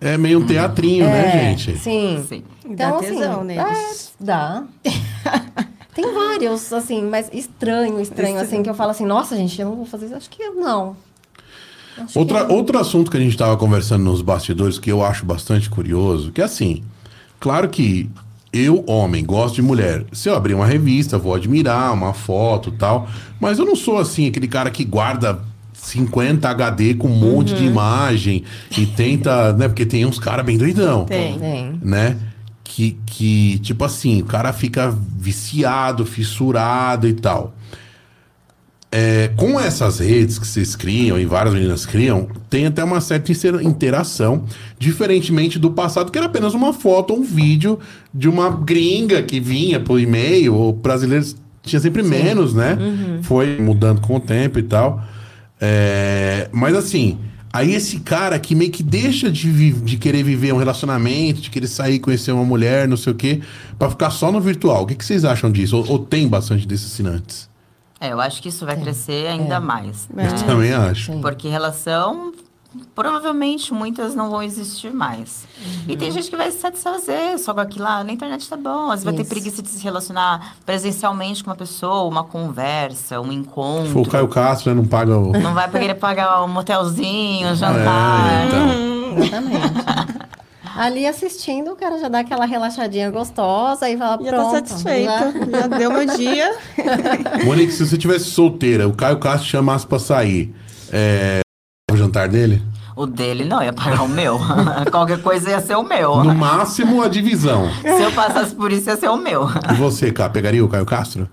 [0.00, 1.78] É meio um teatrinho, né, gente?
[1.78, 2.24] Sim.
[2.28, 2.42] Sim.
[2.64, 4.12] Então, Dá tesão assim, neles.
[4.20, 4.64] é, dá.
[5.96, 9.76] Tem vários, assim, mas estranho, estranho, assim, que eu falo assim, nossa, gente, eu não
[9.76, 10.14] vou fazer isso.
[10.14, 10.94] Acho que não.
[11.98, 15.24] Acho Outra, que- Outro assunto que a gente estava conversando nos bastidores, que eu acho
[15.24, 16.82] bastante curioso, que é assim,
[17.40, 18.10] claro que
[18.52, 20.04] eu, homem, gosto de mulher.
[20.12, 23.08] Se eu abrir uma revista, vou admirar uma foto e tal,
[23.40, 25.40] mas eu não sou assim, aquele cara que guarda
[25.72, 28.44] 50 HD com um monte de imagem
[28.76, 29.68] e tenta, né?
[29.68, 31.04] Porque tem uns caras bem doidão.
[31.04, 31.38] Tem.
[31.38, 31.80] Tem.
[31.82, 32.16] Né?
[32.76, 37.54] Que, que, tipo assim, o cara fica viciado, fissurado e tal.
[38.92, 43.32] É, com essas redes que vocês criam e várias meninas criam, tem até uma certa
[43.62, 44.44] interação,
[44.78, 47.78] diferentemente do passado, que era apenas uma foto ou um vídeo
[48.12, 52.76] de uma gringa que vinha por e-mail, ou brasileiros tinha sempre menos, né?
[53.22, 55.02] Foi mudando com o tempo e tal.
[55.58, 57.18] É, mas assim,
[57.56, 61.66] aí esse cara que meio que deixa de, de querer viver um relacionamento, de querer
[61.66, 63.40] sair, conhecer uma mulher, não sei o quê,
[63.78, 64.82] pra ficar só no virtual.
[64.82, 65.76] O que, que vocês acham disso?
[65.76, 67.48] Ou, ou tem bastante desses assinantes?
[67.98, 70.06] É, eu acho que isso vai crescer ainda mais.
[70.10, 70.28] Eu né?
[70.46, 71.12] também acho.
[71.12, 71.20] Sim.
[71.20, 72.32] Porque relação,
[72.94, 75.46] provavelmente muitas não vão existir mais.
[75.88, 78.02] E tem gente que vai se satisfazer só com aquilo lá.
[78.04, 78.86] Na internet tá bom.
[78.90, 83.32] Às vezes vai ter preguiça de se relacionar presencialmente com uma pessoa, uma conversa, um
[83.32, 83.92] encontro.
[83.92, 84.80] Foi o Caio Castro, né?
[84.80, 85.32] Não paga o.
[85.32, 88.30] Não vai querer pagar um motelzinho, um jantar.
[88.30, 89.18] É, então.
[89.24, 89.86] Exatamente.
[90.78, 94.44] Ali assistindo, o cara já dá aquela relaxadinha gostosa e fala, Já pronto.
[94.44, 95.06] tá satisfeito.
[95.08, 96.54] já- Já deu meu dia.
[97.46, 100.54] Monique, se você tivesse solteira, o Caio Castro chamasse pra sair,
[100.92, 101.40] é.
[102.16, 102.62] O jantar dele?
[102.96, 104.40] O dele não, ia pagar o meu.
[104.90, 106.24] Qualquer coisa ia ser o meu.
[106.24, 107.70] No máximo, a divisão.
[107.82, 109.46] Se eu passasse por isso, ia ser o meu.
[109.70, 111.28] E você, cara, pegaria o Caio Castro?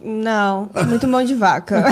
[0.00, 1.84] Não, muito mão de vaca.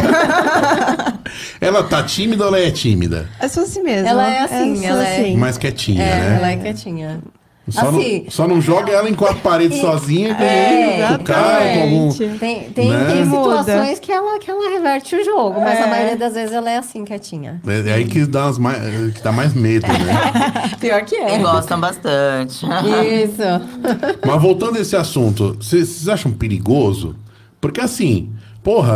[1.61, 3.29] Ela tá tímida ou ela é tímida?
[3.41, 4.09] É só assim mesmo.
[4.09, 5.37] Ela é assim, ela é- assim.
[5.37, 6.37] Mais quietinha, É, né?
[6.37, 7.21] ela é quietinha.
[7.69, 11.25] Só, assim, não, só não joga ela em quatro paredes sozinha com, É, com o
[11.25, 12.12] Caio, com algum.
[12.39, 13.05] Tem, tem, Né?
[13.12, 15.91] tem situações que ela, que ela reverte o jogo, mas a É.
[15.91, 17.61] maioria das vezes ela é assim, quietinha.
[17.67, 20.77] É, é aí que dá, as mais, que dá mais medo, né?
[20.81, 22.64] Pior que E gostam bastante.
[22.64, 23.43] Isso.
[24.25, 27.17] Mas voltando a esse assunto, vocês vocês acham perigoso?
[27.61, 28.31] Porque assim,
[28.62, 28.95] porra,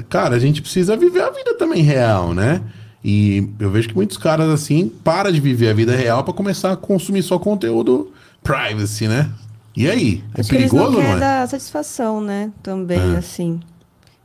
[0.00, 2.60] é, cara, a gente precisa viver a vida também real, né?
[3.04, 6.72] E eu vejo que muitos caras assim param de viver a vida real pra começar
[6.72, 9.30] a consumir só conteúdo privacy, né?
[9.76, 10.22] E aí?
[10.34, 11.18] É Acho que eles perigoso não não é?
[11.18, 12.52] dar satisfação, né?
[12.62, 13.16] Também, É.
[13.16, 13.58] assim.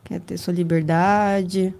[0.04, 1.74] Quer ter sua liberdade.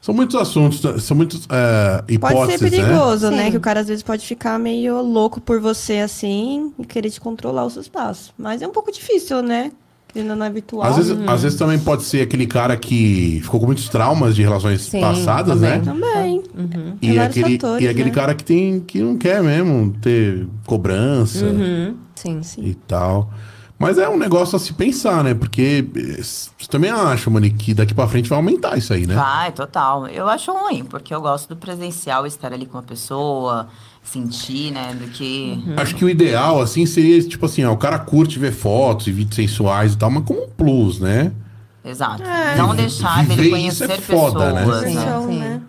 [0.00, 2.84] São muitos assuntos, são muitos é, Pode hipóteses, ser né?
[2.86, 3.44] perigoso, né?
[3.46, 3.50] Sim.
[3.50, 7.20] Que o cara às vezes pode ficar meio louco por você assim e querer te
[7.20, 8.32] controlar os seus passos.
[8.38, 9.72] Mas é um pouco difícil, né?
[10.12, 10.88] Que ainda não é habitual.
[10.88, 14.42] Às vezes, às vezes também pode ser aquele cara que ficou com muitos traumas de
[14.42, 15.78] relações Sim, passadas, também.
[15.78, 15.84] né?
[15.84, 16.42] Também.
[17.02, 18.14] E Tem vários aquele, fatores, e aquele né?
[18.14, 21.94] cara que tem que não quer mesmo ter cobrança Uhum.
[22.14, 22.40] Sim.
[22.58, 23.30] e tal.
[23.78, 25.34] Mas é um negócio a se pensar, né?
[25.34, 29.14] Porque eh, você também acha, mano, que daqui pra frente vai aumentar isso aí, né?
[29.14, 30.08] Vai, total.
[30.08, 33.68] Eu acho ruim, porque eu gosto do presencial, estar ali com a pessoa,
[34.10, 35.62] sentir, né, do que...
[35.76, 39.12] Acho que o ideal, assim, seria, tipo assim, ó, o cara curte ver fotos e
[39.12, 41.32] vídeos sensuais e tal, mas como um plus, né?
[41.84, 42.22] Exato.
[42.22, 42.56] É.
[42.56, 44.60] Não deixar Viver dele isso é conhecer foda, né?
[44.64, 44.94] pessoas, Sim.
[44.94, 45.20] né?
[45.26, 45.38] Sim.
[45.38, 45.60] né?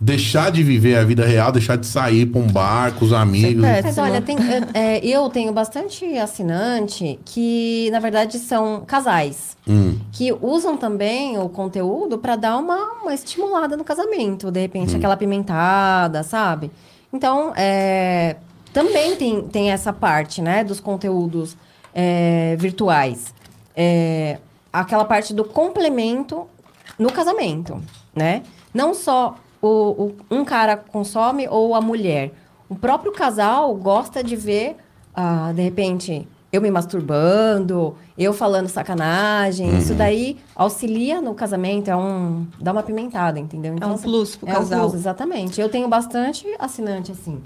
[0.00, 3.64] Deixar de viver a vida real, deixar de sair pra um bar com os amigos.
[3.64, 4.36] É, Mas olha, tem-
[4.72, 9.56] é, eu tenho bastante assinante que, na verdade, são casais.
[9.66, 9.98] Hum.
[10.12, 14.52] Que usam também o conteúdo para dar uma, uma estimulada no casamento.
[14.52, 16.70] De repente, aquela pimentada, sabe?
[17.12, 18.36] Então, é,
[18.72, 20.62] também tem, tem essa parte, né?
[20.64, 21.56] Dos conteúdos
[21.94, 23.34] é, virtuais.
[23.76, 24.38] É,
[24.72, 26.46] aquela parte do complemento
[26.98, 27.82] no casamento,
[28.14, 28.42] né?
[28.74, 32.32] Não só o, o- um cara consome ou a mulher.
[32.68, 34.76] O próprio casal gosta de ver,
[35.14, 39.76] ah, de repente, eu me masturbando, eu falando sacanagem.
[39.78, 42.46] Isso daí auxilia no casamento, é um.
[42.60, 43.74] dá uma pimentada, entendeu?
[43.80, 44.78] um assim, plus pro é casal.
[44.78, 45.60] Um plus, exatamente.
[45.60, 47.38] Eu tenho bastante assinante assim.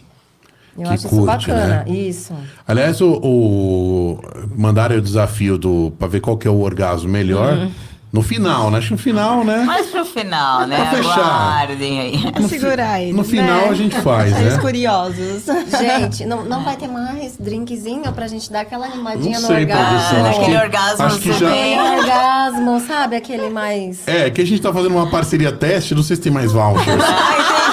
[0.77, 1.85] Eu Que acho isso curte, bacana.
[1.85, 1.93] né?
[1.93, 2.33] Isso.
[2.67, 4.19] Aliás, o, o
[4.57, 7.59] mandaram o desafio do pra ver qual que é o orgasmo melhor.
[7.59, 7.71] Uhum.
[8.13, 8.77] No final, né?
[8.77, 9.63] Acho que no final, né?
[9.67, 10.77] Mas pro final, né?
[10.77, 11.19] Pra fechar.
[11.19, 12.31] Aguardem aí.
[12.35, 13.69] Vamos segurar eles, No final né?
[13.71, 14.59] a gente faz, Os né?
[14.59, 15.43] curiosos.
[15.81, 19.57] Gente, não, não vai ter mais drinkzinho pra gente dar aquela animadinha Não no sei,
[19.63, 19.87] orgasmo.
[19.89, 20.27] produção.
[20.31, 21.49] Aquele que- orgasmo acho que já-.
[21.49, 23.17] Aquele orgasmo, sabe?
[23.17, 24.07] Aquele mais.
[24.07, 26.85] É, que a gente tá fazendo uma parceria teste, não sei se tem mais vouchers.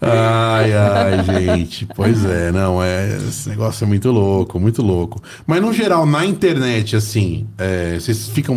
[0.00, 1.86] Ai, ai, gente.
[1.94, 5.22] Pois é, não, é, esse negócio é muito louco, muito louco.
[5.46, 8.56] Mas no geral, na internet, assim, é, vocês ficam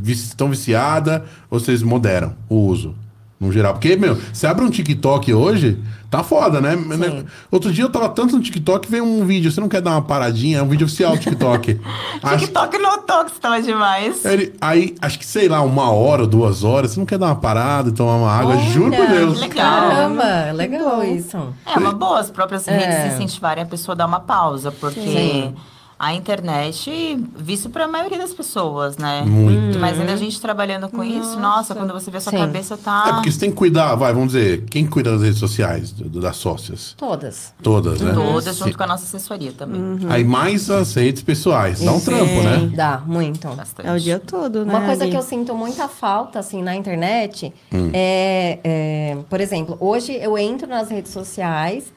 [0.00, 2.94] vi- tão viciada ou vocês moderam o uso?
[3.42, 3.72] No geral.
[3.72, 5.76] Porque, meu, você abre um TikTok hoje,
[6.08, 6.76] tá foda, né?
[6.76, 7.24] Né?
[7.50, 9.50] Outro dia eu tava tanto no TikTok, veio um vídeo.
[9.50, 10.58] Você não quer dar uma paradinha?
[10.58, 11.80] É um vídeo oficial do TikTok.
[12.22, 14.24] Acho- TikTok notou que você tava demais.
[14.24, 17.34] ele- aí, acho que, sei lá, uma hora duas horas, você não quer dar uma
[17.34, 18.56] parada e tomar uma água?
[18.58, 19.40] Juro por Olha, Deus.
[19.40, 19.80] legal.
[19.90, 21.36] Caramba, legal isso.
[21.66, 22.78] É uma boa, as próprias É.
[22.78, 25.54] redes incentivarem a pessoa a dar uma pausa, porque Sim.
[26.02, 29.22] A internet, visto para a maioria das pessoas, né?
[29.24, 29.78] Muito.
[29.78, 32.38] Mas ainda a gente trabalhando com isso, nossa, quando você vê a sua Sim.
[32.38, 33.04] cabeça tá.
[33.06, 36.20] É porque você tem que cuidar, vai, vamos dizer, quem cuida das redes sociais, do-
[36.20, 36.94] das sócias?
[36.98, 37.54] Todas.
[37.62, 38.12] Todas, né?
[38.14, 38.64] Todas Sim.
[38.64, 39.80] junto com a nossa assessoria também.
[40.08, 41.80] Aí mais as redes pessoais.
[41.80, 42.72] Dá um Sim, trampo, né?
[42.74, 43.46] Dá, muito.
[43.54, 43.88] Bastante.
[43.88, 44.74] É o dia todo, né?
[44.74, 47.90] Uma coisa que eu sinto muita falta, assim, na internet Hum.
[47.92, 51.92] é, é, por exemplo, hoje eu entro nas redes sociais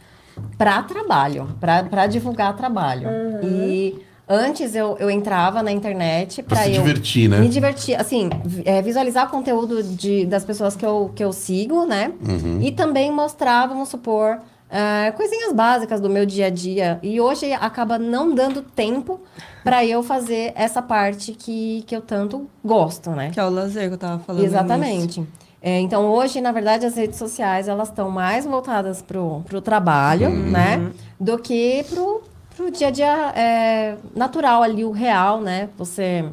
[0.57, 3.07] para trabalho, para divulgar trabalho.
[3.43, 7.39] E antes eu, eu entrava na internet Pra para se eu divertir, né?
[7.39, 8.29] me divertir, assim,
[8.63, 12.11] é, visualizar conteúdo de, das pessoas que eu, que eu sigo, né?
[12.27, 12.61] Uhum.
[12.61, 16.99] E também mostrar, vamos supor, é, coisinhas básicas do meu dia a dia.
[17.03, 19.21] E hoje acaba não dando tempo
[19.63, 23.31] para eu fazer essa parte que, que eu tanto gosto, né?
[23.31, 24.43] Que é o lazer que eu tava falando.
[24.77, 25.27] no início.
[25.68, 30.30] É, então, hoje, na verdade, as redes sociais, elas estão mais voltadas pro, pro trabalho,
[30.30, 30.51] Uhum.
[30.51, 30.91] né?
[31.20, 32.22] Do que pro,
[32.55, 35.70] pro dia a dia é, natural ali, o real, né?
[35.76, 36.24] Você...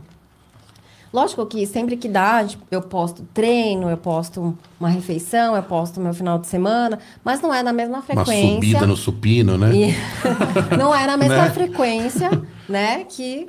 [1.10, 6.12] Lógico que sempre que dá, eu posto treino, eu posto uma refeição, eu posto meu
[6.14, 8.54] final de semana, mas não é na mesma Uma frequência.
[8.54, 9.70] subida no supino, né?
[9.74, 9.94] E
[10.76, 11.50] não é na mesma Né?
[11.50, 12.30] frequência,
[12.68, 13.46] né, que,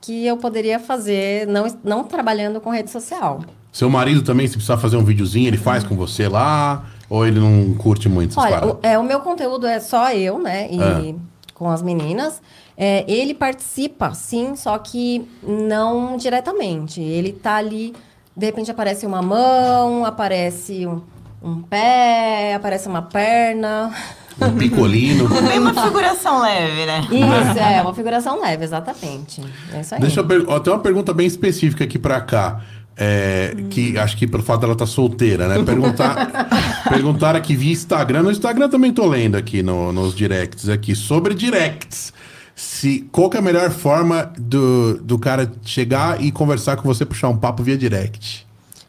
[0.00, 3.40] que eu poderia fazer não, não trabalhando com rede social.
[3.76, 6.86] Seu marido também, se precisar fazer um videozinho, ele faz com você lá?
[7.10, 8.76] Ou ele não curte muito essas Olha, paradas?
[8.76, 10.66] o, é, o meu conteúdo é só eu, né?
[10.70, 11.14] E É.
[11.52, 12.40] com as meninas.
[12.74, 17.02] É, ele participa, sim, só que não diretamente.
[17.02, 17.92] Ele tá ali,
[18.34, 21.02] de repente aparece uma mão, aparece um,
[21.42, 23.92] um pé, aparece uma perna.
[24.40, 25.28] Um picolino.
[25.48, 27.00] Bem uma figuração leve, né?
[27.10, 29.42] Isso, é, uma figuração leve, exatamente.
[29.74, 30.00] É isso aí.
[30.00, 30.44] Deixa eu per...
[30.48, 32.62] ó, tem uma pergunta bem específica aqui pra cá.
[32.98, 35.62] É, que acho que pelo fato dela estar solteira, né?
[35.62, 36.48] Perguntar,
[36.88, 38.22] perguntaram aqui via Instagram.
[38.22, 42.12] No Instagram também tô lendo aqui no- nos directs aqui sobre directs.
[42.54, 47.04] Se, qual que é a melhor forma do, do cara chegar e conversar com você,
[47.04, 48.46] puxar um papo via direct?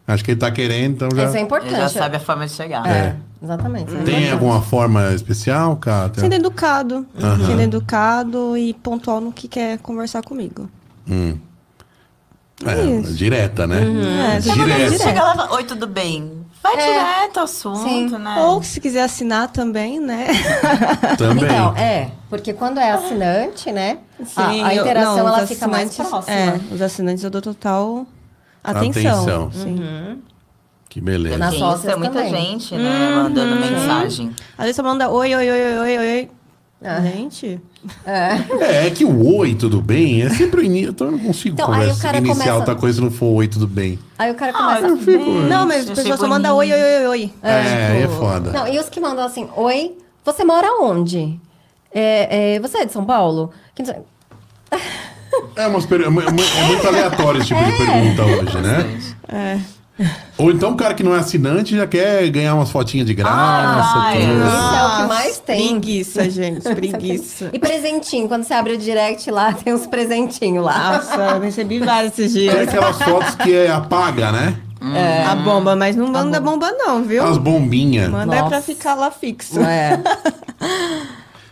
[0.08, 1.26] Acho que ele tá querendo, então já.
[1.26, 1.76] Isso é Ele importante.
[1.76, 2.88] já sabe a forma de chegar.
[2.88, 3.92] É, exatamente.
[3.92, 4.32] é Tem importante.
[4.32, 6.22] alguma forma especial, Kátia?
[6.22, 7.06] Sendo educado.
[7.22, 7.46] Aham.
[7.46, 10.70] Sendo educado e pontual no que quer conversar comigo.
[11.10, 11.36] Hum.
[12.66, 13.14] É, Isso.
[13.14, 13.82] direta, né?
[14.36, 15.04] É, você Chega, manda Direta.
[15.04, 16.46] chega lá e fala, oi, tudo bem?
[16.64, 16.78] Vai É.
[16.78, 18.18] direto ao assunto, Sim.
[18.18, 18.36] né?
[18.40, 20.28] Ou se quiser assinar também, né?
[21.18, 21.46] Também.
[21.46, 24.00] Então, é, porque quando é assinante, né?
[24.36, 26.34] a, a eu- interação não, ela fica mais próxima.
[26.36, 28.08] É, os assinantes eu dou total
[28.64, 29.12] atenção.
[29.22, 29.52] Atenção.
[29.52, 30.20] Sim.
[30.90, 31.52] Que beleza.
[31.52, 32.36] Sim, sócias isso é muita também.
[32.60, 33.12] gente, né?
[33.16, 34.34] Mandando mensagem.
[34.58, 36.30] Às vezes você manda oi, oi, oi, oi, oi, oi.
[36.84, 37.02] Ah.
[37.02, 37.60] Gente,
[38.06, 40.92] É, é que o oi, tudo bem, é sempre o início.
[40.92, 43.10] Então eu não consigo Então, aí o conversa, cara iniciar começa- outra coisa se não
[43.12, 43.98] for oi, tudo bem.
[44.20, 44.88] Aí o cara Ah, começa.
[44.88, 47.34] eu fico- não, mas a pessoa só manda oi, oi, oi, oi.
[47.42, 47.52] É,
[47.92, 48.52] aí é tipo, foda.
[48.52, 51.40] Não, e os que mandam assim, oi, você mora onde?
[51.92, 53.52] É, é, você é de São Paulo?
[55.56, 56.02] É, umas per...
[56.02, 56.10] é é é
[56.68, 59.00] muito aleatório esse tipo de pergunta hoje, né?
[59.30, 59.60] É.
[60.38, 63.34] Ou então o cara que não é assinante já quer ganhar umas fotinhas de graça.
[63.36, 64.22] Ah, tudo.
[64.22, 64.26] é.
[64.26, 65.70] Isso é o que Nossa, mais tem.
[65.80, 67.50] Preguiça, gente, preguiça.
[67.52, 70.94] E presentinho, quando você abre o direct lá, tem uns presentinhos lá.
[70.98, 72.68] Nossa, eu recebi vários esses Tem dias.
[72.68, 74.56] aquelas fotos que é apaga, né?
[75.28, 77.26] A bomba, mas não manda bomba não, viu?
[77.26, 78.10] As bombinhas.
[78.10, 78.62] Manda é pra Nossa.
[78.62, 79.60] ficar lá fixo.
[79.60, 80.00] É.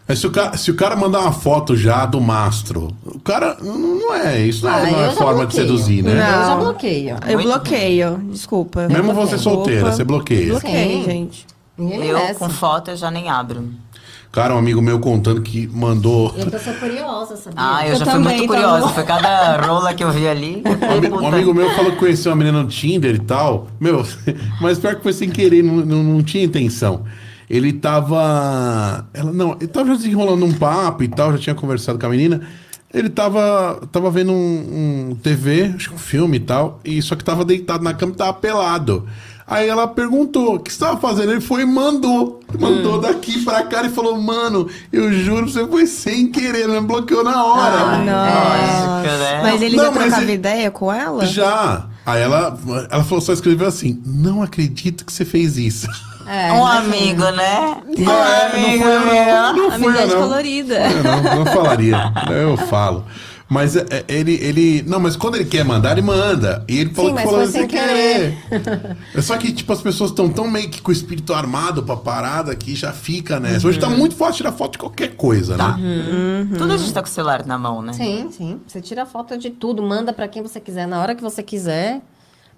[0.08, 3.58] Mas se o, cara, se o cara mandar uma foto já do mastro, o cara
[3.62, 4.40] não, não é.
[4.46, 5.68] Isso não é, Ah, não eu é forma de bloqueio.
[5.68, 6.12] seduzir, né?
[6.12, 6.60] Eu já Não.
[6.60, 7.16] bloqueio.
[7.28, 8.88] Eu Muito bloqueio, desculpa.
[8.88, 9.28] Mesmo bloqueio.
[9.28, 9.92] você solteira, Opa.
[9.92, 10.50] você bloqueia.
[10.52, 11.48] Bloqueio, gente.
[11.78, 12.40] Ninguém Eu, merece.
[12.40, 13.68] com foto, eu já nem abro.
[14.32, 16.34] Cara, um amigo meu contando que mandou.
[16.38, 17.54] Eu eu sou curiosa, sabia?
[17.58, 18.86] Ah, eu, Eu já fui também, muito então curiosa.
[18.86, 18.94] não.
[18.94, 20.62] Foi cada rola que eu vi ali.
[20.86, 23.68] Um, ami- um amigo meu falou que conheceu uma menina no Tinder e tal.
[23.80, 24.06] Meu,
[24.62, 27.04] mas pior que foi sem querer, não, não, não tinha intenção.
[27.50, 29.08] Ele tava.
[29.14, 32.42] Ela, não, ele tava desenrolando um papo e tal, já tinha conversado com a menina.
[32.94, 37.14] Ele tava, tava vendo um, um TV, acho que um filme e tal, e só
[37.16, 39.06] que tava deitado na cama e tava pelado.
[39.46, 41.34] Aí ela perguntou: o que você tava fazendo?
[41.34, 42.40] Ele foi e mandou.
[42.58, 47.24] Mandou daqui pra cá e falou: Mano, eu juro, você foi sem querer, me bloqueou
[47.24, 47.76] na hora.
[47.78, 49.40] Ah, né?
[49.44, 51.26] Mas ele Não, já trocava ele- ideia com ela?
[51.26, 51.88] Já.
[52.06, 52.58] Aí ela,
[52.90, 55.88] ela falou, só escreveu assim: Não acredito que você fez isso.
[56.28, 56.96] É, um imagina.
[56.96, 57.78] amigo, né?
[57.98, 59.54] Não, é, não foi não.
[59.56, 60.22] Não foi eu, Amizade não.
[60.22, 60.76] colorida.
[60.88, 62.14] Eu não, não falaria.
[62.32, 63.06] Eu falo.
[63.48, 64.84] Mas é, é, ele, ele.
[64.88, 66.66] Não, mas quando ele quer mandar, ele manda.
[66.68, 68.36] E ele falou Sim, que falou sem querer.
[69.14, 71.96] É só que, tipo, as pessoas estão tão meio que com o espírito armado pra
[71.96, 73.68] parada que já fica nessa.
[73.68, 73.98] Hoje tá Uhum.
[73.98, 75.78] muito fácil tirar foto de qualquer coisa, Tá.
[75.78, 76.48] né?
[76.58, 77.94] Tudo a gente tá com o celular na mão, né?
[77.94, 78.60] Sim, sim.
[78.66, 82.02] Você tira foto de tudo, manda pra quem você quiser, na hora que você quiser.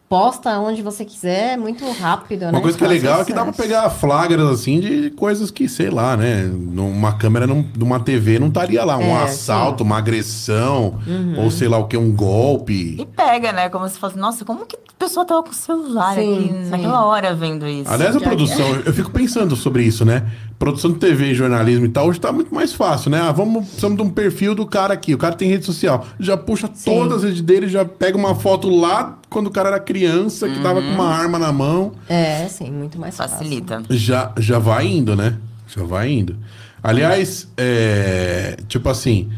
[0.10, 2.52] Posta onde você quiser, é muito rápido, né?
[2.52, 5.68] Uma coisa que é legal é que dá pra pegar flagras assim de coisas que,
[5.68, 6.44] sei lá, né?
[6.44, 8.98] Numa câmera não- numa TV não estaria lá.
[8.98, 10.98] Um É, assalto, uma agressão,
[11.38, 12.96] ou sei lá o que, um golpe.
[13.02, 13.68] E pega, né?
[13.68, 16.70] Como se fosse, nossa, como que pessoa tava com o celular Sim, aqui sim.
[16.70, 17.90] naquela hora vendo isso?
[17.90, 20.26] Aliás, a produção, eu fico pensando sobre isso, né?
[20.58, 23.22] Produção de TV, jornalismo e tal, hoje tá muito mais fácil, né?
[23.22, 25.14] Ah, vamos, precisamos de um perfil do cara aqui.
[25.14, 26.06] O cara tem rede social.
[26.20, 26.92] Já puxa Sim.
[26.92, 30.60] todas as redes dele, já pega uma foto lá quando o cara era criança, que
[30.62, 31.92] tava com uma arma na mão.
[32.10, 33.38] É, sim, muito mais fácil.
[33.38, 33.84] Facilita.
[33.90, 35.38] Já, já vai indo, né?
[35.68, 36.36] Já vai indo.
[36.82, 39.30] Aliás, é, tipo assim,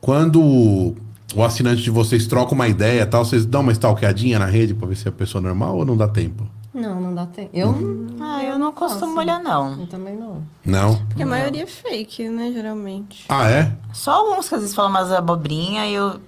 [0.00, 0.94] quando
[1.34, 4.74] o assinante de vocês troca uma ideia e tal, vocês dão uma stalkeadinha na rede
[4.74, 6.46] pra ver se é a pessoa normal ou não dá tempo?
[6.72, 7.50] Não, não dá tempo.
[7.52, 7.72] Eu,
[8.20, 9.80] Ah, eu não costumo olhar, não.
[9.80, 10.42] eu também não.
[10.64, 10.96] Não?
[11.06, 13.24] Porque a maioria é fake, né, geralmente.
[13.28, 13.72] Ah, é?
[13.92, 16.18] Só alguns que às vezes falam umas abobrinha e eu,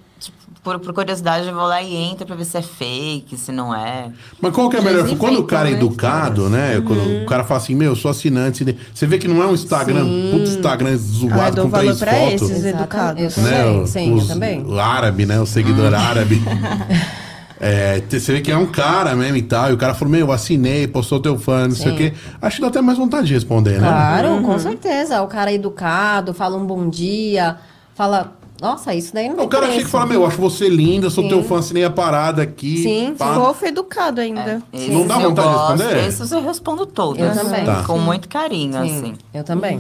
[0.67, 3.73] por, por curiosidade, eu vou lá e entro pra ver se é fake, se não
[3.73, 4.11] é.
[4.41, 5.09] Mas qual que é melhor?
[5.17, 6.83] Quando o cara é educado, né?
[6.85, 8.77] Quando o cara fala assim, meu, eu sou assinante.
[8.93, 10.29] Você vê que não é um Instagram, Sim.
[10.33, 12.51] puto Instagram Ah, eu zoado dou com valor três pra fotos.
[12.51, 13.37] esses educados.
[13.37, 13.51] Né?
[13.63, 14.65] também, O- sim, os- também.
[14.67, 15.39] O árabe, né?
[15.41, 16.43] O seguidor árabe.
[17.59, 19.71] É, você vê que é um cara mesmo e tal.
[19.71, 21.97] E o cara falou, meu, eu assinei, postou teu fã, não sei o Sim.
[21.97, 22.13] quê.
[22.43, 23.89] Acho que dá até mais vontade de responder, né?
[23.89, 25.23] Claro, com certeza.
[25.23, 27.57] O cara é educado, fala um bom dia,
[27.95, 28.35] fala.
[28.61, 31.11] Nossa, isso daí não tem O cara chega e fala, meu, eu acho você linda,
[31.11, 31.29] sou Sim.
[31.31, 32.83] teu fã, assinei a parada aqui.
[32.83, 33.37] Sim, pá.
[33.63, 34.63] E educado ainda.
[34.73, 36.07] Esses Não dá eu vontade de responder?
[36.09, 37.21] Esses eu respondo todos.
[37.21, 37.65] Eu também.
[37.65, 37.85] Tá.
[37.85, 39.15] Com muito carinho, Sim, assim.
[39.35, 39.79] eu também.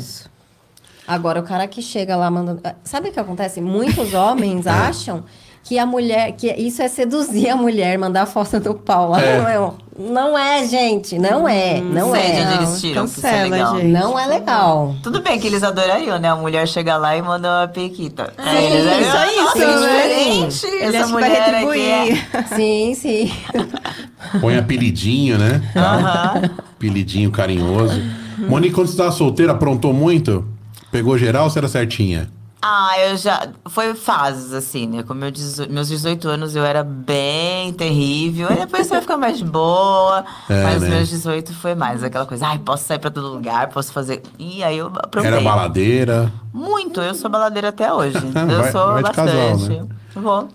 [1.06, 2.60] Agora, o cara que chega lá mandando.
[2.82, 3.60] Sabe o que acontece?
[3.60, 5.24] Muitos homens acham
[5.66, 6.32] que a mulher.
[6.32, 9.20] que isso é seduzir a mulher, mandar a foto do pau lá.
[9.20, 9.38] É.
[9.38, 11.18] Não, é, não é, gente.
[11.18, 11.80] Não é.
[11.80, 12.40] Não sei de é.
[12.40, 13.76] onde Não, eles tiram, que isso é cancela, legal.
[13.76, 13.86] gente.
[13.88, 14.94] Não é legal.
[15.02, 16.28] Tudo bem que eles adorariam, né?
[16.28, 18.32] A mulher chega lá e manda uma pequita.
[18.38, 19.58] Sim, eles, "Ah, só isso, nossa,
[20.68, 20.86] que né?
[20.86, 22.28] essa vai mulher aqui é- retribuir.
[22.54, 23.32] Sim, sim.
[24.40, 25.62] Põe apelidinho, né?
[25.74, 26.42] Aham.
[26.76, 28.00] Apelidinho carinhoso.
[28.38, 30.44] Monique, quando você tava solteira, aprontou muito?
[30.92, 32.28] Pegou geral ou você era certinha?
[32.68, 33.48] Ah, eu já.
[33.68, 35.02] Foi fases, assim, né?
[35.04, 38.48] Com meu dezo- meus 18 anos eu era bem terrível.
[38.50, 40.24] Aí depois você vai ficar mais boa.
[40.50, 40.88] É, mas né?
[40.88, 42.48] meus 18 foi mais aquela coisa.
[42.48, 44.20] Ai, posso sair pra todo lugar, posso fazer.
[44.36, 45.30] E aí eu aprontei.
[45.30, 46.32] Era baladeira.
[46.52, 48.18] Muito, eu sou baladeira até hoje.
[48.50, 49.30] eu Vai- sou vai de bastante.
[49.30, 49.86] casal, né?
[50.16, 50.48] Vou.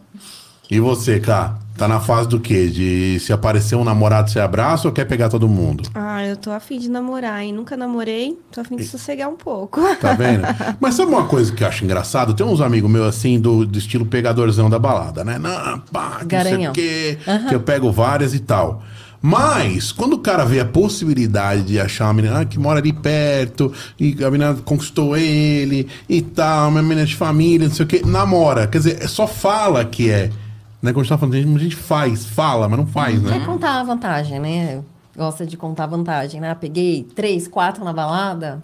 [0.69, 1.55] E você, Cá?
[1.77, 2.67] Tá na fase do quê?
[2.67, 5.89] De se aparecer um namorado, você abraça ou quer pegar todo mundo?
[5.95, 7.53] Ah, eu tô afim de namorar, hein?
[7.53, 9.81] Nunca namorei, tô afim de sossegar um pouco.
[9.95, 10.43] Tá vendo?
[10.79, 12.33] Mas sabe uma coisa que eu acho engraçado?
[12.33, 15.39] Tem uns amigos meus assim, do, do estilo pegadorzão da balada, né?
[15.39, 16.73] Não, pá, que não sei o Garanhão.
[16.73, 17.17] quê,
[17.49, 18.83] que eu pego várias e tal.
[19.21, 22.91] Mas, quando o cara vê a possibilidade de achar uma menina ah, que mora ali
[22.91, 27.87] perto, e a menina conquistou ele e tal, uma menina de família, não sei o
[27.87, 28.65] quê, namora.
[28.65, 30.31] Quer dizer, é só fala que é.
[30.81, 30.91] Né?
[30.91, 33.45] Como a gente tá falando, a gente faz, fala, mas não faz, Quer né?
[33.45, 34.81] contar a vantagem, né?
[35.15, 36.51] Gosta de contar a vantagem, né?
[36.51, 38.63] Ah, Peguei três, quatro na balada.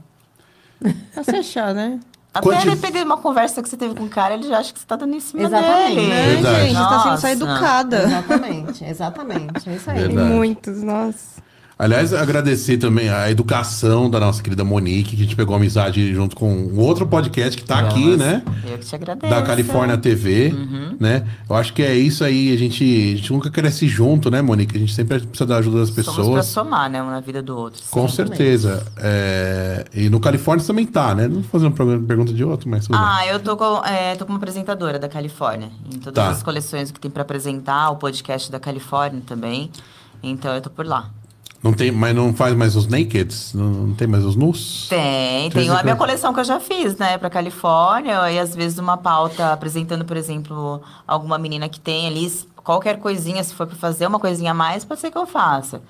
[1.13, 1.99] Pra se achar, né?
[2.34, 4.72] Até Quanti- depender de uma conversa que você teve com o cara, ele já acha
[4.72, 5.95] que você tá dando em cima Exatamente.
[5.95, 6.07] dele.
[6.07, 6.65] Né, Verdade.
[6.65, 6.74] gente?
[6.76, 7.32] Tá sendo só Nossa.
[7.32, 8.03] educada.
[8.03, 9.70] Exatamente, exatamente.
[9.70, 9.97] É isso aí.
[9.99, 10.15] Verdade.
[10.28, 11.41] Tem muitos, nossa.
[11.80, 16.36] Aliás, agradecer também a educação da nossa querida Monique, que a gente pegou amizade junto
[16.36, 18.41] com um outro podcast que tá aqui, né?
[18.67, 19.32] Eu que te agradeço.
[19.32, 20.51] Da Califórnia TV,
[20.99, 21.28] né?
[21.47, 24.75] Eu acho que é isso aí, a gente, a gente nunca cresce junto, né, Monique?
[24.75, 26.45] A gente sempre precisa da ajuda das Somos pra pessoas.
[26.47, 27.03] somar, né?
[27.03, 27.84] Um na vida do outro.
[27.91, 28.84] Com certeza.
[28.97, 31.28] É, E no Califórnia também tá, né?
[31.28, 32.88] Não vou fazer uma pergun- pergunta de outro, mas.
[32.91, 35.69] Ah, eu tô, com, é, tô como apresentadora da Califórnia.
[35.93, 36.30] Em todas Tá.
[36.32, 39.69] as coleções que tem pra apresentar, o podcast da Califórnia também.
[40.23, 41.11] Então eu tô por lá.
[41.61, 43.53] Não tem, mas não faz mais os nakeds?
[43.53, 44.87] Não, não tem mais os nus?
[44.89, 48.77] Tem, tem a minha coleção que eu já fiz, né, pra Califórnia, e às vezes
[48.77, 52.31] uma pauta apresentando, por exemplo, alguma menina que tem ali,
[52.63, 55.81] qualquer coisinha, se for pra fazer uma coisinha a mais, pode ser que eu faça.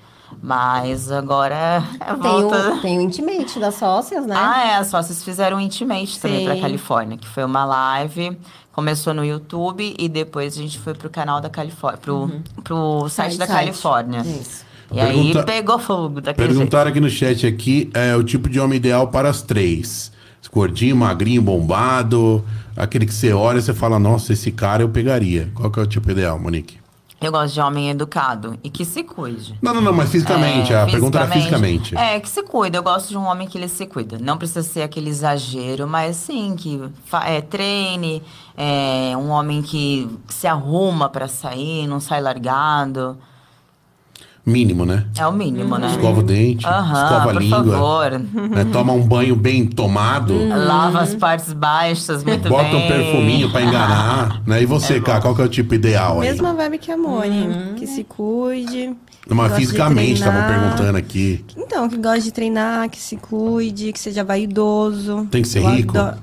[0.42, 2.74] Mas agora Tem volta.
[2.74, 4.34] o, tem o Intimate das sócias, né?
[4.36, 6.44] Ah, é, as sócias fizeram um Intimate também Sim.
[6.44, 8.36] pra Califórnia, que foi uma live,
[8.72, 12.30] começou no YouTube e depois a gente foi pro canal da Califórnia, pro,
[12.62, 13.56] pro site da Site.
[13.58, 14.20] Califórnia.
[14.20, 14.67] Isso.
[14.90, 18.58] E Pergunta- aí pegou fogo daquele Perguntaram aqui no chat aqui, é o tipo de
[18.58, 20.10] homem ideal para as três.
[20.50, 22.42] Gordinho, magrinho, bombado,
[22.74, 25.50] aquele que você olha e você fala, nossa, esse cara eu pegaria.
[25.54, 26.72] Qual que é o tipo ideal, Monique?
[26.72, 26.88] jeito.
[27.20, 29.58] Eu gosto de homem educado e que se cuide.
[29.60, 31.96] Não, não, não, mas fisicamente, É, a pergunta era fisicamente.
[31.96, 32.78] É, que se cuida.
[32.78, 34.18] Eu gosto de um homem que ele se cuida.
[34.20, 36.80] Não precisa ser aquele exagero, mas sim, que
[37.26, 38.22] é, treine.
[38.56, 43.18] É, um homem que se arruma pra sair, não sai largado.
[44.48, 45.04] Mínimo, né?
[45.18, 45.88] É o mínimo, né?
[45.90, 48.10] Escova o dente, Aham, escova a por língua, favor.
[48.18, 48.64] né?
[48.72, 52.84] toma um banho bem tomado, Lava as partes baixas muito bota bem.
[52.84, 54.62] um perfuminho pra enganar, né?
[54.62, 55.20] E você, É Cá, bom.
[55.22, 56.30] qual que é o tipo ideal aí?
[56.30, 57.74] Mesma vibe que a Moni.
[57.76, 58.94] Que se cuide.
[59.28, 60.62] Mas gosta de fisicamente, estavam treinar.
[60.70, 61.44] perguntando aqui.
[61.54, 65.28] Então, que gosta de treinar, que se cuide, que seja vaidoso.
[65.30, 65.98] Tem que ser Eu rico?
[65.98, 66.16] adoro-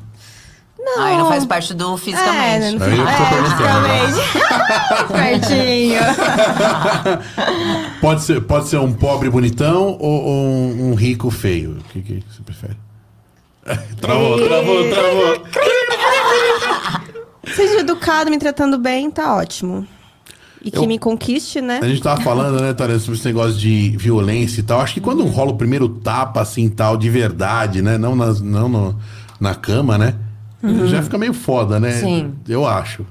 [0.85, 1.01] Não.
[1.03, 2.77] Aí não faz parte do É, fisicamente.
[2.77, 5.09] não Aí eu tô perguntando.
[5.11, 6.01] Pertinho.
[8.01, 11.77] Pode ser, pode ser um pobre bonitão ou, ou um, um rico feio?
[11.79, 12.77] O que, que você prefere?
[13.99, 15.41] Travou, travou, travou.
[17.55, 19.87] Seja educado, me tratando bem, tá ótimo.
[20.63, 21.79] E que Eu- me conquiste, né?
[21.81, 24.81] A gente tava falando, né, Tarek, sobre esse negócio de violência e tal.
[24.81, 27.97] Acho que quando rola o primeiro tapa, assim, tal, de verdade, né?
[27.97, 28.95] Não, nas, não no-
[29.39, 30.15] na cama, né?
[30.87, 31.91] Já fica meio foda, né?
[31.91, 32.33] Sim.
[32.47, 33.05] Eu acho.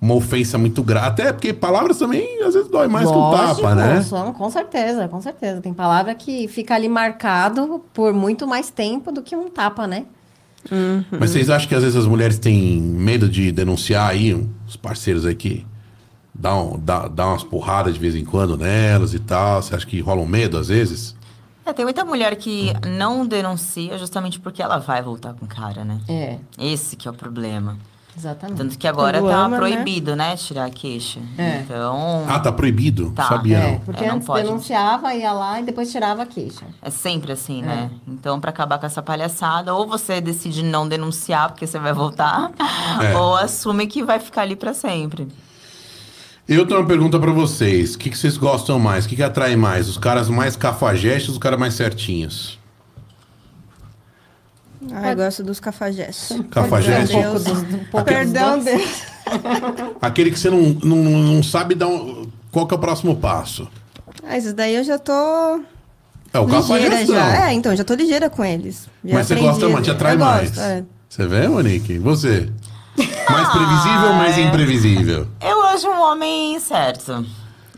[0.00, 1.08] Uma ofensa muito grave.
[1.08, 4.00] Até porque palavras também, às vezes, dói mais que um Lógico, tapa, né?
[4.02, 5.60] são- com certeza, com certeza.
[5.60, 10.04] Tem palavra que fica ali marcado por muito mais tempo do que um tapa, né?
[11.18, 14.34] Mas vocês acham que às vezes as mulheres têm medo de denunciar aí
[14.66, 15.64] os parceiros aí que
[16.34, 19.62] dão, dá, dá umas porradas de vez em quando nelas e tal?
[19.62, 21.16] Você acha que rola um medo às vezes?
[21.68, 25.84] É, tem muita mulher que não denuncia justamente porque ela vai voltar com o cara,
[25.84, 26.00] né?
[26.08, 27.76] É, Esse que é o problema.
[28.16, 28.56] exatamente.
[28.56, 29.56] Tanto que agora Quando tá ama, né?
[29.58, 30.34] proibido, né?
[30.36, 31.20] Tirar a queixa.
[31.36, 31.58] É.
[31.60, 33.10] Então, Ah, tá proibido?
[33.10, 33.24] Tá.
[33.28, 34.44] Sabia É, porque É, não antes pode.
[34.46, 36.64] denunciava, ia lá e depois tirava a queixa.
[36.80, 37.90] é sempre assim, né?
[38.08, 42.50] Então, pra acabar com essa palhaçada, ou você decide não denunciar porque você vai voltar,
[43.02, 43.14] É.
[43.18, 45.28] ou assume que vai ficar ali pra sempre.
[46.48, 47.94] Eu tenho uma pergunta pra vocês.
[47.94, 49.04] O que, que vocês gostam mais?
[49.04, 49.86] O que, que atrai mais?
[49.86, 52.58] Os caras mais cafajestes ou os caras mais certinhos?
[54.90, 56.40] Ah, eu gosto dos cafajestes.
[56.50, 57.14] Cafajeste?
[57.14, 57.58] Perdão, Deus.
[57.58, 58.64] Um pouco Perdão, dois.
[58.64, 59.02] Deus.
[60.00, 63.68] Aquele que você não, não, não sabe dar um, qual que é o próximo passo.
[64.26, 65.12] Ah, isso daí eu já tô
[66.32, 67.48] É o ligeira já.
[67.48, 68.88] É, então, já tô ligeira com eles.
[69.04, 69.50] Já Mas você aprendi.
[69.50, 70.48] gosta mais, te atrai Eu mais.
[70.50, 70.84] gosto, é.
[71.08, 71.98] Você vê, Monique?
[71.98, 72.48] Você?
[73.30, 74.40] Mais previsível ou mais é.
[74.42, 75.26] imprevisível?
[75.40, 77.24] Eu gosto de um homem certo.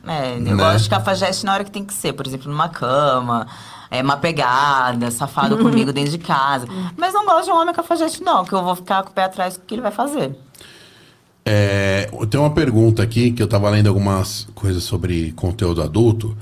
[0.07, 0.55] É, eu Né?
[0.55, 2.12] gosto de cafajeste na hora que tem que ser.
[2.12, 3.47] Por exemplo, numa cama,
[3.91, 6.66] é, uma pegada, safado comigo dentro de casa.
[6.97, 9.24] Mas não gosto de um homem cafajeste, não, que eu vou ficar com o pé
[9.24, 10.36] atrás do que ele vai fazer.
[11.45, 16.36] É, tem uma pergunta aqui que eu tava lendo algumas coisas sobre conteúdo adulto.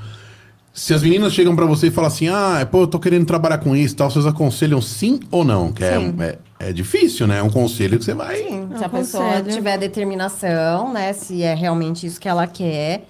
[0.73, 3.59] Se as meninas chegam pra você e falam assim, ah, pô, eu tô querendo trabalhar
[3.59, 5.73] com isso e tal, vocês aconselham sim ou não?
[5.73, 6.15] Que é, Sim.
[6.21, 7.39] é- é difícil, né?
[7.39, 8.37] É um conselho que você vai.
[8.37, 11.13] Sim, se É a um pessoa tiver determinação, né?
[11.13, 13.07] Se é realmente isso que ela quer.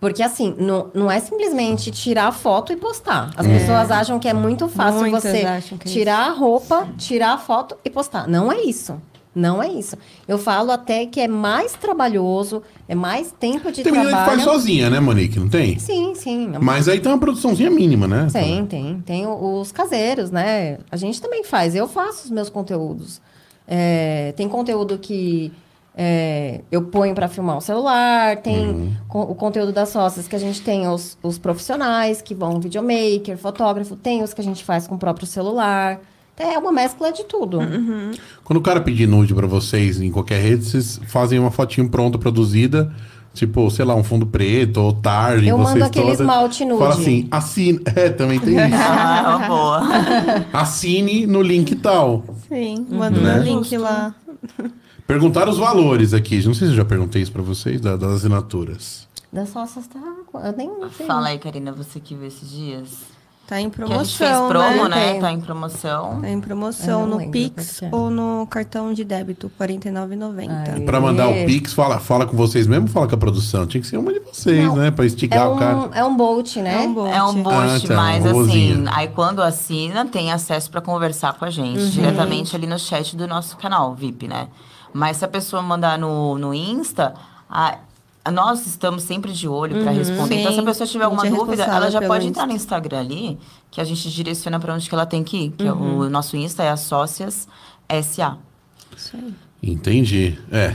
[0.00, 3.30] Porque, assim, não, não é simplesmente tirar a foto e postar.
[3.36, 7.38] As pessoas acham que é muito fácil Muitas você é tirar a roupa, tirar a
[7.38, 8.28] foto e postar.
[8.28, 9.00] Não é isso.
[9.38, 9.96] Não é isso.
[10.26, 14.40] Eu falo até que é mais trabalhoso, é mais tempo de Tem menina que trabalho.
[14.40, 15.38] faz sozinha, né, Monique?
[15.38, 15.78] Não tem?
[15.78, 16.50] Sim, sim.
[16.60, 18.26] Mas aí tem uma produçãozinha mínima, né?
[18.32, 19.00] Tem, tem.
[19.06, 20.78] Tem os caseiros, né?
[20.90, 21.74] A gente também faz.
[21.76, 23.20] Eu faço os meus conteúdos.
[23.66, 25.52] É, tem conteúdo que
[25.96, 28.38] é, eu ponho para filmar o celular.
[28.38, 32.58] Tem co- o conteúdo das sócias que a gente tem os, os profissionais que vão
[32.60, 33.94] videomaker, fotógrafo.
[33.94, 36.00] Tem os que a gente faz com o próprio celular.
[36.38, 37.58] É uma mescla de tudo.
[38.44, 42.16] Quando o cara pedir nude pra vocês em qualquer rede, vocês fazem uma fotinho pronta,
[42.18, 42.92] produzida.
[43.34, 45.46] Tipo, sei lá, um fundo preto ou tarde.
[45.48, 46.20] Eu vocês mando aquele todas.
[46.20, 46.78] esmalte nude.
[46.80, 47.80] Fala assim, assine.
[47.94, 48.66] É, também tem isso.
[48.74, 49.82] Ah, uma boa.
[50.52, 52.24] assine no link tal.
[52.48, 53.38] Sim, manda Né?
[53.38, 54.14] o link lá.
[55.06, 56.36] Perguntaram os valores aqui.
[56.44, 59.06] Não sei se eu já perguntei isso pra vocês, da- das assinaturas.
[59.32, 60.00] Das sócias tá.
[60.34, 61.06] Eu nem sei.
[61.06, 62.88] Fala aí, Karina, você que viu esses dias.
[63.48, 65.14] Tá em Que a gente fez promoção, promo, né?
[65.14, 65.20] né?
[65.20, 66.20] Tá em promoção.
[66.20, 67.88] Tá em Eu promoção no lembro Pix é.
[67.90, 70.50] ou no cartão de débito, R$ 49,90.
[70.74, 70.80] Ai.
[70.82, 71.46] Pra mandar o.
[71.46, 73.66] Pix, fala, fala com vocês mesmo ou fala com a produção?
[73.66, 74.76] Tinha que ser uma de vocês, Não.
[74.76, 74.90] né?
[74.90, 75.76] Pra estigar É o cara.
[75.78, 76.74] um, é um bolt, né?
[76.74, 77.10] É um bolt.
[77.10, 81.32] É um boost, Ah, tá, mas um assim, aí quando assina, tem acesso pra conversar
[81.32, 81.88] com a gente Uhum.
[81.88, 84.48] diretamente ali no chat do nosso canal VIP, né?
[84.92, 87.14] Mas se a pessoa mandar no, no Insta,
[87.48, 87.78] a-
[88.30, 90.40] nós estamos sempre de olho pra responder.
[90.40, 92.46] então, se a Sim, pessoa tiver alguma é dúvida, ela já pode entrar Insta.
[92.46, 93.38] no Instagram ali,
[93.70, 95.50] que a gente direciona pra onde que ela tem que ir.
[95.50, 97.48] Que é o nosso Insta é a Sócias
[98.02, 98.38] SA.
[98.96, 99.34] Isso aí.
[99.62, 100.38] Entendi.
[100.50, 100.74] É.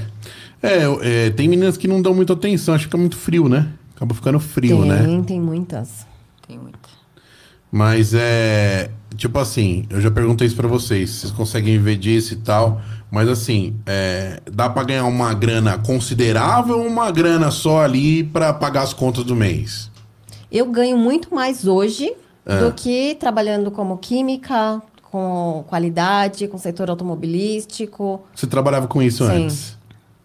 [0.62, 3.70] É, é, tem meninas que não dão muita atenção, acho que fica muito frio, né?
[3.96, 5.24] Acaba ficando frio, tem, né?
[5.28, 6.08] tem muitas.
[6.48, 6.90] Tem muita.
[7.72, 8.92] Mas é.
[9.16, 12.82] Tipo assim, eu já perguntei isso pra vocês, vocês conseguem ver disso e tal.
[13.14, 18.52] Mas assim, é, dá pra ganhar uma grana considerável ou uma grana só ali pra
[18.52, 19.92] pagar as contas do mês?
[20.52, 22.12] Eu ganho muito mais hoje
[22.44, 22.58] É.
[22.58, 28.24] do que trabalhando como química, com qualidade, com setor automobilístico.
[28.34, 29.46] Você trabalhava com isso Sim.
[29.46, 29.78] antes?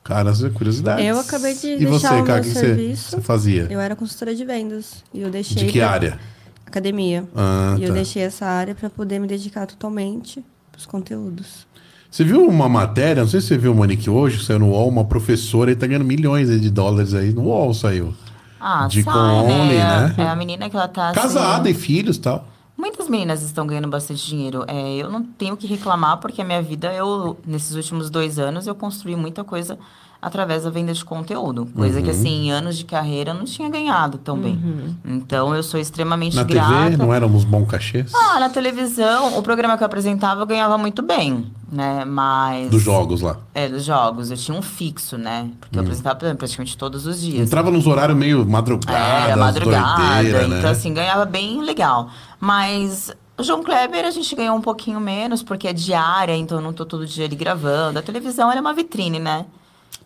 [0.02, 1.04] Cara, essa é curiosidade.
[1.04, 3.10] Eu acabei de E deixar você, o cara, meu o que você, serviço.
[3.10, 3.66] você fazia?
[3.68, 5.04] Eu era consultora de vendas.
[5.12, 5.66] E eu deixei.
[5.66, 6.18] De que pra- área?
[6.64, 7.24] Academia.
[7.36, 7.94] Ah, e eu tá.
[7.94, 11.66] deixei essa área para poder me dedicar totalmente pros conteúdos.
[12.10, 14.88] Você viu uma matéria, não sei se você viu, Monique, hoje, que saiu no UOL,
[14.88, 17.32] uma professora aí tá ganhando milhões de dólares aí.
[17.32, 18.14] No UOL saiu.
[18.60, 20.14] Ah, De sai, com Only, né?
[20.16, 22.48] É a menina que ela tá assim, Casada e filhos e tal.
[22.76, 24.64] Muitas meninas estão ganhando bastante dinheiro.
[24.66, 28.66] É, eu não tenho que reclamar, porque a minha vida, eu, nesses últimos dois anos,
[28.66, 29.78] eu construí muita coisa
[30.20, 31.66] através da venda de conteúdo.
[31.76, 32.04] Coisa Uhum.
[32.04, 34.58] que, assim, em anos de carreira, eu não tinha ganhado tão bem.
[35.04, 36.84] Então, eu sou extremamente Na grata.
[36.90, 38.12] TV não éramos bons cachês?
[38.14, 42.04] Ah, na televisão, o programa que eu apresentava, eu ganhava muito bem, né?
[42.04, 42.70] Mas...
[42.70, 43.38] Dos jogos lá.
[43.54, 44.30] É, dos jogos.
[44.30, 45.50] Eu tinha um fixo, né?
[45.60, 47.46] Porque eu apresentava praticamente todos os dias.
[47.46, 48.98] Entrava nos horários meio madrugada,
[49.30, 50.58] Era madrugada, doideira, né?
[50.58, 52.10] então assim, ganhava bem legal.
[52.40, 56.62] Mas o João Kleber a gente ganhou um pouquinho menos, porque é diária, então eu
[56.62, 57.98] não tô todo dia ali gravando.
[57.98, 59.44] A televisão é uma vitrine, né?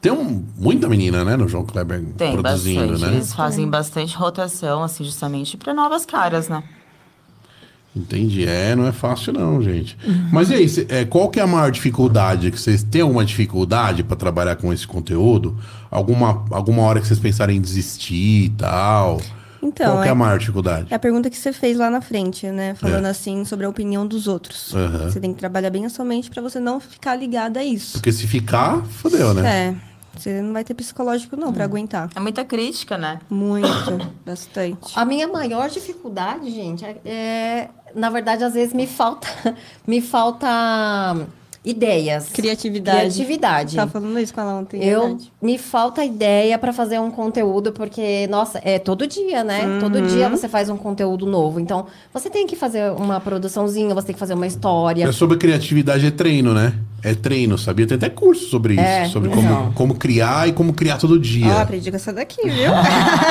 [0.00, 3.02] Tem um- muita menina, né, no João Kleber Tem produzindo, bastante.
[3.10, 3.16] né?
[3.16, 6.62] Eles fazem bastante rotação, assim, justamente para novas caras, né?
[7.94, 8.46] Entendi.
[8.46, 9.96] É, não é fácil não, gente.
[10.32, 12.50] Mas e aí, cê- é, qual que é a maior dificuldade?
[12.50, 15.56] Que vocês têm alguma dificuldade para trabalhar com esse conteúdo?
[15.90, 19.20] Alguma, alguma hora que vocês pensarem em desistir e tal?
[19.62, 20.86] Então, qual que é é- a maior dificuldade?
[20.90, 22.74] É a pergunta que você fez lá na frente, né?
[22.74, 24.74] Falando assim sobre a opinião dos outros.
[24.74, 25.10] Aham.
[25.10, 27.92] Você tem que trabalhar bem a sua mente para você não ficar ligada a isso.
[27.92, 29.68] Porque se ficar, fodeu, né?
[29.78, 29.92] É.
[30.18, 32.10] Você não vai ter psicológico não para aguentar.
[32.14, 33.18] É muita crítica, né?
[33.30, 34.92] Muito, bastante.
[34.94, 39.28] A minha maior dificuldade, gente, é, é, na verdade, às vezes me falta,
[39.86, 40.48] me falta
[41.64, 42.28] ideias.
[42.30, 42.98] Criatividade.
[42.98, 43.76] Criatividade.
[43.76, 45.32] Tava falando isso com ela ontem, Eu verdade.
[45.40, 49.78] me falta ideia para fazer um conteúdo porque nossa é todo dia, né?
[49.78, 51.60] Todo dia você faz um conteúdo novo.
[51.60, 55.04] Então você tem que fazer uma produçãozinha, você tem que fazer uma história.
[55.04, 56.74] É sobre criatividade, é treino, né?
[57.02, 57.86] É treino, sabia?
[57.86, 58.82] Tem até curso sobre isso.
[58.82, 59.42] É, sobre então.
[59.42, 61.52] como, como criar e como criar todo dia.
[61.52, 62.72] Ah, aprendi com essa daqui, viu?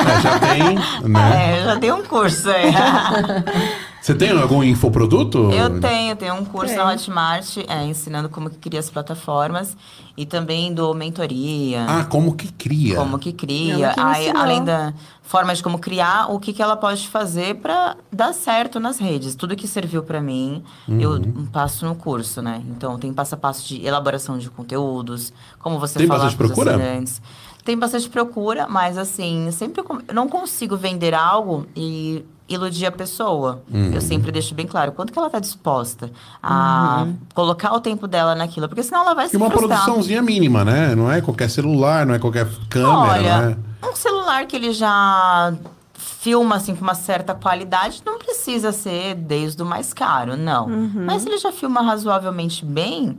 [0.02, 0.74] É, já tem,
[1.08, 1.60] né?
[1.60, 2.72] É, já dei um curso aí.
[4.02, 5.52] Você tem algum infoproduto?
[5.52, 6.84] Eu tenho, tenho um curso Tem.
[6.84, 9.76] na Hotmart, é, ensinando como que cria as plataformas
[10.16, 11.86] e também dou mentoria.
[11.88, 12.96] Ah, como que cria?
[12.96, 14.92] Como que cria, me aí, além da
[15.22, 19.36] forma de como criar, o que, que ela pode fazer para dar certo nas redes.
[19.36, 21.46] Tudo que serviu para mim, eu Uhum.
[21.52, 22.60] passo no curso, né?
[22.70, 26.72] Então, tem passo a passo de elaboração de conteúdos, como você Tem falar procura?
[26.74, 27.22] assinantes.
[27.64, 32.24] Tem bastante procura, mas assim, sempre eu com- eu não consigo vender algo e,
[32.54, 33.62] iludir a pessoa.
[33.72, 33.92] Uhum.
[33.92, 36.10] Eu sempre deixo bem claro quanto que ela tá disposta
[36.42, 39.80] a colocar o tempo dela naquilo, porque senão ela vai se E uma frustrar.
[39.84, 40.94] produçãozinha mínima, né?
[40.94, 43.56] Não é qualquer celular, não é qualquer câmera, Olha, né?
[43.90, 45.52] um celular que ele já
[45.94, 50.68] filma assim com uma certa qualidade não precisa ser desde o mais caro, não.
[50.68, 53.18] Mas se ele já filma razoavelmente bem,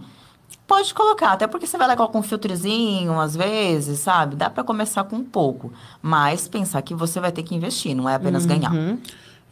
[0.67, 4.35] pode colocar, até porque você vai lá com um filtrozinho às vezes, sabe?
[4.35, 5.71] Dá pra começar com um pouco,
[6.01, 8.71] mas pensar que você vai ter que investir, não é apenas ganhar.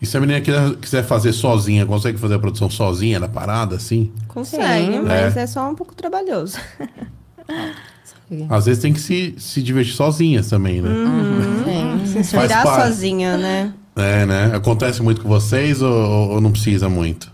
[0.02, 3.76] E se a menina quiser, quiser fazer sozinha, consegue fazer a produção sozinha na parada,
[3.76, 4.12] assim?
[4.28, 5.02] Consegue, Sim.
[5.02, 5.42] mas É.
[5.42, 5.48] é.
[5.48, 6.58] só um pouco trabalhoso.
[8.50, 10.90] Às vezes tem que se, se divertir sozinha também, né?
[11.66, 12.06] Sim.
[12.06, 13.74] Se inspirar sozinha, né?
[13.96, 14.56] É, né?
[14.56, 17.30] Acontece muito com vocês ou, ou não precisa muito?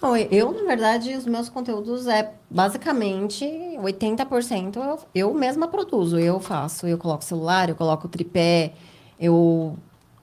[0.00, 6.40] Bom, eu, na verdade, os meus conteúdos é basicamente 80% eu, eu mesma produzo, eu
[6.40, 6.86] faço.
[6.86, 8.72] Eu coloco celular, eu coloco tripé,
[9.18, 9.76] eu,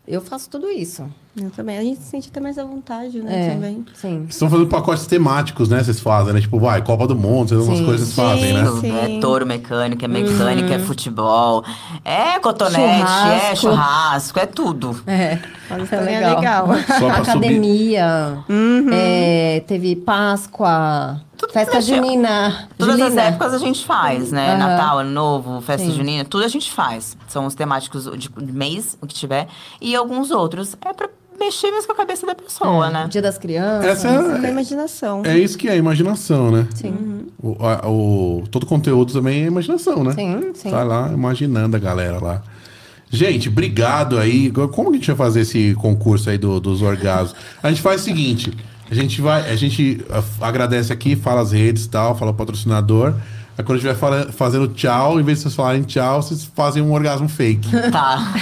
[0.08, 1.08] eu faço tudo isso.
[1.40, 1.78] Eu também.
[1.78, 3.48] A gente se sente até mais à vontade, né?
[3.48, 3.86] É, Também.
[3.94, 4.18] sim.
[4.22, 5.84] Vocês estão fazendo pacotes temáticos, né?
[5.84, 6.42] Vocês fazem, né?
[6.42, 8.66] Tipo, vai, Copa do Mundo, vocês algumas coisas vocês fazem, né?
[8.82, 9.18] Sim.
[9.18, 11.64] É touro mecânico, é mecânica, é futebol,
[12.04, 13.56] é cotonete, é Churrasco.
[13.58, 15.00] churrasco, é tudo.
[15.06, 15.36] É,
[15.80, 16.68] isso também é legal.
[17.00, 18.40] Só pra Academia,
[18.92, 22.68] é, teve Páscoa, festa mexe- junina.
[22.78, 24.54] Todas as épocas a gente faz, né?
[24.56, 24.58] Aham.
[24.58, 25.94] Natal, Ano Novo, Festa Sim.
[25.96, 27.16] Junina, tudo a gente faz.
[27.28, 29.48] São os temáticos de de mês, o que tiver.
[29.82, 31.10] E alguns outros é pra
[31.40, 33.08] mexer mesmo com a cabeça da pessoa, né?
[33.10, 33.86] Dia das crianças.
[34.06, 35.22] Essa a é, imaginação.
[35.26, 36.68] é isso que é imaginação, né?
[36.76, 37.28] Sim.
[37.42, 40.14] O, a- o- todo conteúdo também é imaginação, né?
[40.14, 40.70] Sim, sim.
[40.72, 42.42] Tá lá imaginando a galera lá.
[43.10, 44.52] Gente, obrigado aí.
[44.52, 47.36] Como que a gente vai fazer esse concurso aí do- dos orgasmos?
[47.64, 48.52] A gente faz o seguinte:
[48.92, 50.04] a gente vai, a gente
[50.42, 53.14] agradece aqui, fala as redes e tal, fala o patrocinador.
[53.58, 56.44] Aí quando a gente vai fala- fazendo tchau, em vez de vocês falarem tchau, vocês
[56.56, 57.70] fazem um orgasmo fake.
[57.92, 58.34] Tá.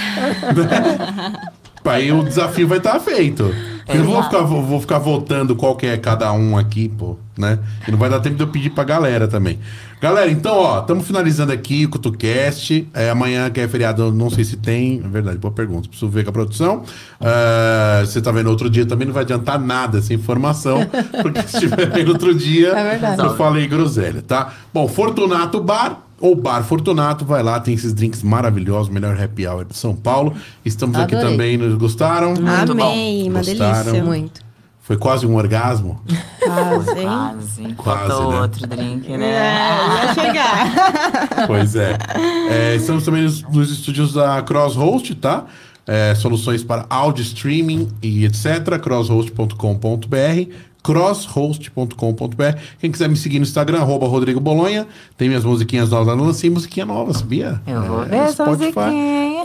[1.88, 3.54] Aí o desafio vai estar feito.
[3.88, 7.16] Eu não vou ficar, vou, vou ficar voltando qual que é cada um aqui, pô,
[7.38, 7.58] né?
[7.86, 9.60] E não vai dar tempo de eu pedir pra galera também.
[10.00, 12.88] Galera, então, ó, estamos finalizando aqui o CutuCast.
[12.92, 15.00] É, amanhã, que é feriado, não sei se tem.
[15.04, 15.88] É verdade, boa pergunta.
[15.88, 16.82] Preciso ver com a produção.
[17.20, 20.80] Ah, você tá vendo outro dia também, não vai adiantar nada essa informação,
[21.22, 24.52] porque se vendo outro dia, É eu falei groselha, tá?
[24.74, 26.05] Bom, Fortunato Bar.
[26.20, 30.34] Ou Bar Fortunato, vai lá, tem esses drinks maravilhosos, melhor happy hour de São Paulo.
[30.64, 31.32] Estamos aqui Adorei.
[31.32, 32.28] também, nos gostaram?
[32.34, 32.90] Muito bom.
[32.92, 33.84] Amei, uma Gostaram?
[33.84, 34.04] delícia.
[34.04, 34.46] Muito.
[34.80, 36.00] Foi quase um orgasmo.
[36.40, 37.04] Quase, hein?
[37.06, 37.74] Quase.
[37.74, 38.40] Quase, Faltou né?
[38.40, 39.26] outro drink, né?
[39.26, 41.46] É, ia chegar.
[41.48, 41.98] Pois é.
[42.50, 45.44] É, Estamos também nos, nos estúdios da Crosshost, tá?
[45.86, 48.78] É, soluções para áudio streaming e etc.
[48.80, 54.86] crosshost.com.br crosshost.com.br Quem quiser me seguir no Instagram, arroba Rodrigo Bolonha.
[55.16, 56.14] Tem minhas musiquinhas novas lá.
[56.14, 57.60] Lancei musiquinha nova, sabia?
[57.66, 58.78] Eu vou É, ver Spotify.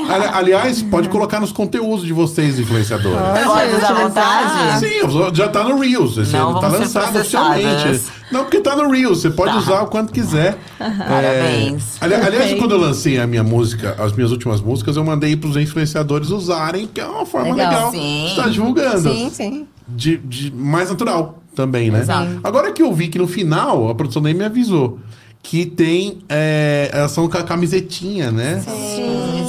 [0.09, 3.17] Ali- Aliás, pode colocar nos conteúdos de vocês, influenciadores.
[3.45, 4.79] Pode usar vontade?
[4.79, 6.17] Sim, já tá no Reels.
[6.17, 8.01] Esse Não tá lançado oficialmente.
[8.31, 9.21] Não, porque tá no Reels.
[9.21, 10.57] Você pode usar o quanto quiser.
[10.79, 12.01] Parabéns.
[12.01, 15.35] É, ali- aliás, quando eu lancei a minha música, as minhas últimas músicas, eu mandei
[15.35, 17.71] pros influenciadores usarem, que é uma forma legal.
[17.71, 17.91] Legal.
[17.91, 18.23] Sim.
[18.25, 19.13] de estar divulgando.
[19.13, 19.67] Sim, sim.
[19.95, 21.99] De, de mais natural também, né?
[21.99, 22.39] Exato.
[22.43, 24.99] Agora que eu vi que no final, a produção nem me avisou.
[25.43, 26.19] Que tem.
[26.29, 28.61] É, elas são com a camisetinha, né?
[28.61, 29.41] Sim.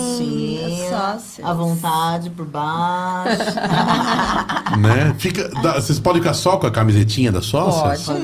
[0.89, 1.45] Sócios.
[1.47, 3.41] À vontade, por baixo.
[4.79, 5.15] né?
[5.19, 7.83] Fica, dá- vocês podem ficar só com a camisetinha da sócia?
[8.05, 8.23] Pode.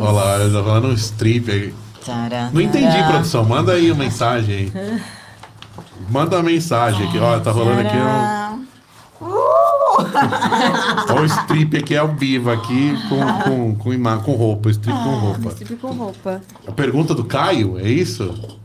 [0.00, 1.74] Olha lá, ela tá falando um strip aí.
[2.02, 2.50] Tcharam.
[2.52, 3.44] Não entendi, produção.
[3.44, 5.00] Manda aí uma mensagem aí.
[6.10, 7.18] Manda uma mensagem aqui.
[7.18, 8.45] Ó, tá rolando aqui um.
[11.10, 14.70] Olha o strip aqui ao vivo aqui com, com, com, com roupa.
[14.70, 15.50] Strip com roupa.
[15.52, 16.42] Sempre com roupa.
[16.66, 18.58] A pergunta do Caio, é isso?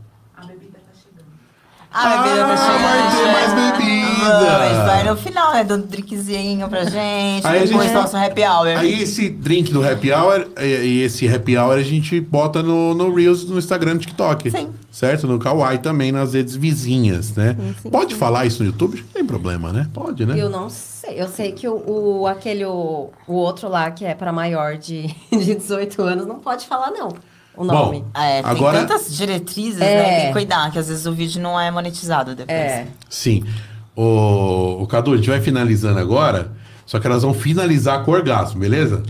[1.94, 2.82] A bebida tá chegando.
[2.82, 4.02] vai ter mais bebida.
[4.22, 5.64] Vamos, vai no final, né?
[5.64, 7.46] Do drinkzinho pra gente.
[7.46, 8.66] Aí a depois gente- nosso happy hour.
[8.78, 13.12] Aí esse drink do happy hour e, esse happy hour a gente bota no, no
[13.14, 14.50] Reels, no Instagram, no TikTok.
[14.50, 14.70] Sim.
[14.90, 15.26] Certo?
[15.26, 17.56] No Kawaii também, nas redes vizinhas, né?
[17.82, 18.94] sim, Pode falar isso no YouTube?
[18.94, 19.88] Acho que Não tem problema, né?
[19.92, 20.34] Pode, né?
[20.38, 21.14] Eu não sei.
[21.20, 25.06] Eu sei que o, o- aquele, o, o outro lá, que é pra maior de,
[25.32, 27.08] de 18 anos, não pode falar, não.
[27.56, 28.00] O nome.
[28.00, 29.96] Bom, É, tem Agora- tantas diretrizes, É.
[30.02, 30.16] né?
[30.18, 32.56] Tem que cuidar, que às vezes o vídeo não é monetizado depois.
[32.58, 32.86] é.
[33.10, 33.44] Sim.
[33.94, 36.52] O, o Cadu, a gente vai finalizando agora,
[36.86, 39.02] só que elas vão finalizar com orgasmo, beleza?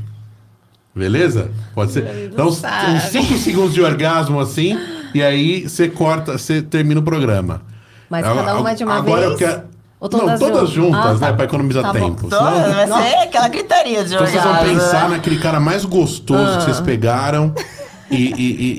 [0.95, 1.51] Beleza?
[1.75, 2.31] Pode ser?
[2.33, 2.63] Então, uns
[3.11, 4.79] 5 segundos de orgasmo assim,
[5.15, 7.63] e aí você corta, você termina o programa.
[8.11, 9.33] Mas cada uma de uma agora vez?
[9.33, 9.63] eu quero.
[9.99, 10.75] Ou não, todas todas juntas?
[10.75, 11.27] juntas, Ah, né?
[11.29, 11.33] tá.
[11.33, 11.99] Pra economizar Tá bom.
[12.11, 12.29] tempo.
[12.29, 15.17] Toda, senão- vai ser aquela gritaria de Então vocês vão orgasmo, pensar né?
[15.17, 17.55] naquele cara mais gostoso que vocês pegaram
[18.15, 18.73] e, e-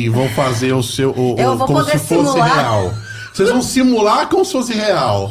[0.00, 1.10] e- e- vão fazer o seu.
[1.10, 2.54] O, Eu o- vou como poder se fosse simular.
[2.54, 2.94] real.
[3.32, 5.30] Vocês vão simular como se fosse real.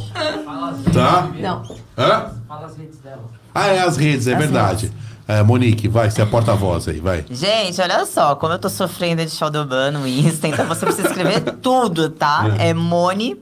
[0.94, 1.30] Tá?
[1.40, 1.64] Não.
[1.98, 2.32] Hã?
[2.48, 3.24] Fala as redes dela.
[3.54, 4.92] Ah, é as redes, é As verdade.
[5.28, 7.24] É, Monique, vai, você é a porta-voz aí, vai.
[7.30, 11.42] Gente, olha só, como eu tô sofrendo de Shadowban no Insta, então você precisa escrever
[11.62, 12.56] tudo, tá?
[12.58, 13.36] É Moni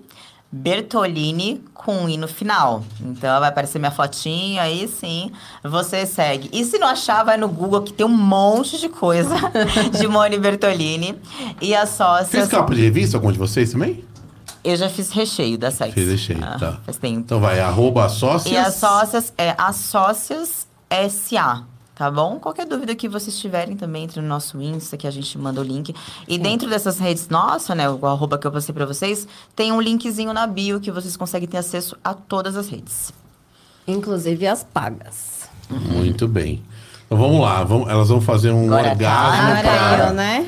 [0.58, 2.84] Bertolini com i no final.
[3.02, 5.32] Então vai aparecer minha fotinha, aí sim
[5.64, 6.50] você segue.
[6.52, 9.36] E se não achar, vai no Google que tem um monte de coisa
[9.98, 11.16] de Moni Bertolini.
[11.62, 12.30] E as sócias.
[12.30, 14.04] Fez capa de revista algum de vocês também?
[14.64, 15.94] Eu já fiz recheio da Sex.
[15.94, 16.80] Fez recheio, Ah, tá.
[16.84, 17.20] Faz tempo.
[17.20, 18.54] Então vai, arroba sócias.
[18.54, 20.68] E as sócias é as sócias
[21.10, 21.64] SA,
[21.98, 22.38] tá bom?
[22.40, 25.64] Qualquer dúvida que vocês tiverem também, entre no nosso Insta, que a gente manda o
[25.64, 25.96] link.
[26.28, 29.82] E dentro dessas redes nossa, né, o arroba que eu passei pra vocês, tem um
[29.82, 33.12] linkzinho na bio que vocês conseguem ter acesso a todas as redes.
[33.88, 35.50] Inclusive as pagas.
[35.70, 36.64] Muito bem.
[37.06, 39.48] Então vamos lá, vamos- elas vão fazer um Agora orgasmo tá.
[39.48, 40.46] Agora para eu, né?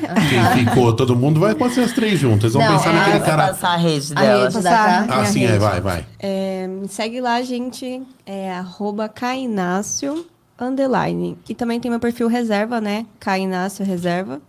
[0.54, 0.92] quem ficou.
[0.94, 2.52] Todo mundo vai ser as três juntas.
[2.52, 3.46] Vão Não, pensar é, naquele cara.
[3.48, 4.54] passar a rede A delas.
[4.54, 5.00] rede da.
[5.08, 6.06] Ah, sim, é, vai, vai.
[6.18, 8.02] É, me segue lá, gente.
[8.26, 10.26] É arroba Cainácio
[10.60, 11.36] underline.
[11.48, 13.06] E também tem meu perfil reserva, né?
[13.18, 14.40] Cainácio reserva.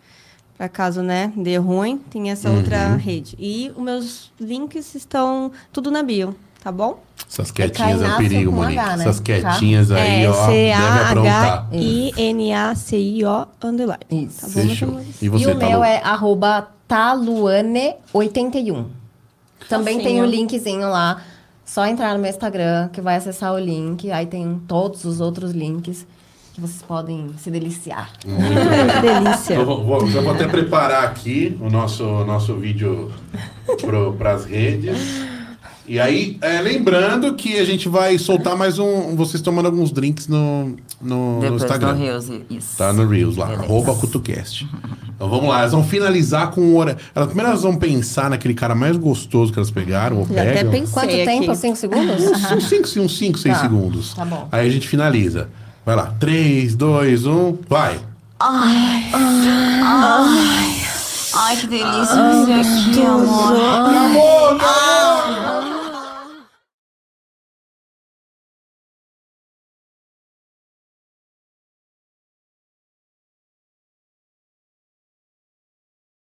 [0.57, 2.57] Pra caso, né, dê ruim, tem essa Uhum.
[2.57, 3.35] outra rede.
[3.39, 7.01] E os meus links estão tudo na bio, tá bom?
[7.27, 8.77] Essas quietinhas é um Cainácio perigo, Monique.
[8.77, 9.03] H, né?
[9.03, 11.67] Essas quietinhas aí, é ó, deve aprontar.
[11.71, 14.03] C-A-H-I-N-A-C-I-O underline.
[14.11, 14.41] Isso.
[14.41, 15.01] Tá bom, Fechou.
[15.21, 18.85] E você, e o tá meu é arroba taluane81.
[19.67, 21.21] Também tem o linkzinho lá.
[21.73, 24.11] Só entrar no meu Instagram, que vai acessar o link.
[24.11, 26.05] Aí tem todos os outros links
[26.53, 28.11] que vocês podem se deliciar.
[29.01, 29.53] Delícia.
[29.53, 33.09] Eu vou, vou- já vou até preparar aqui o nosso, nosso vídeo
[34.17, 34.97] para as redes.
[35.87, 39.15] E aí, é, lembrando que a gente vai soltar mais um.
[39.15, 41.93] Vocês tomando alguns drinks no, no, no Instagram.
[41.93, 42.77] no Reels, isso.
[42.77, 43.63] Tá no Reels lá, Beleza.
[43.65, 44.67] arroba CutoCast.
[45.15, 46.97] Então vamos lá, elas vão finalizar com o hora.
[47.13, 50.53] Elas, primeiro elas vão pensar naquele cara mais gostoso que elas pegaram, ou Já até
[50.55, 50.71] pegam.
[50.71, 51.25] pensei Quanto aqui.
[51.25, 51.55] tempo?
[51.55, 52.25] Cinco segundos?
[52.51, 54.13] Uns 5, uns 5, 6 Tá, segundos.
[54.13, 54.47] tá bom.
[54.51, 55.47] Aí a gente finaliza.
[55.85, 57.99] Vai lá, 3, 2, 1, vai.
[61.33, 63.55] Ai, que delícia esse aqui, amor.
[63.55, 64.57] Amor,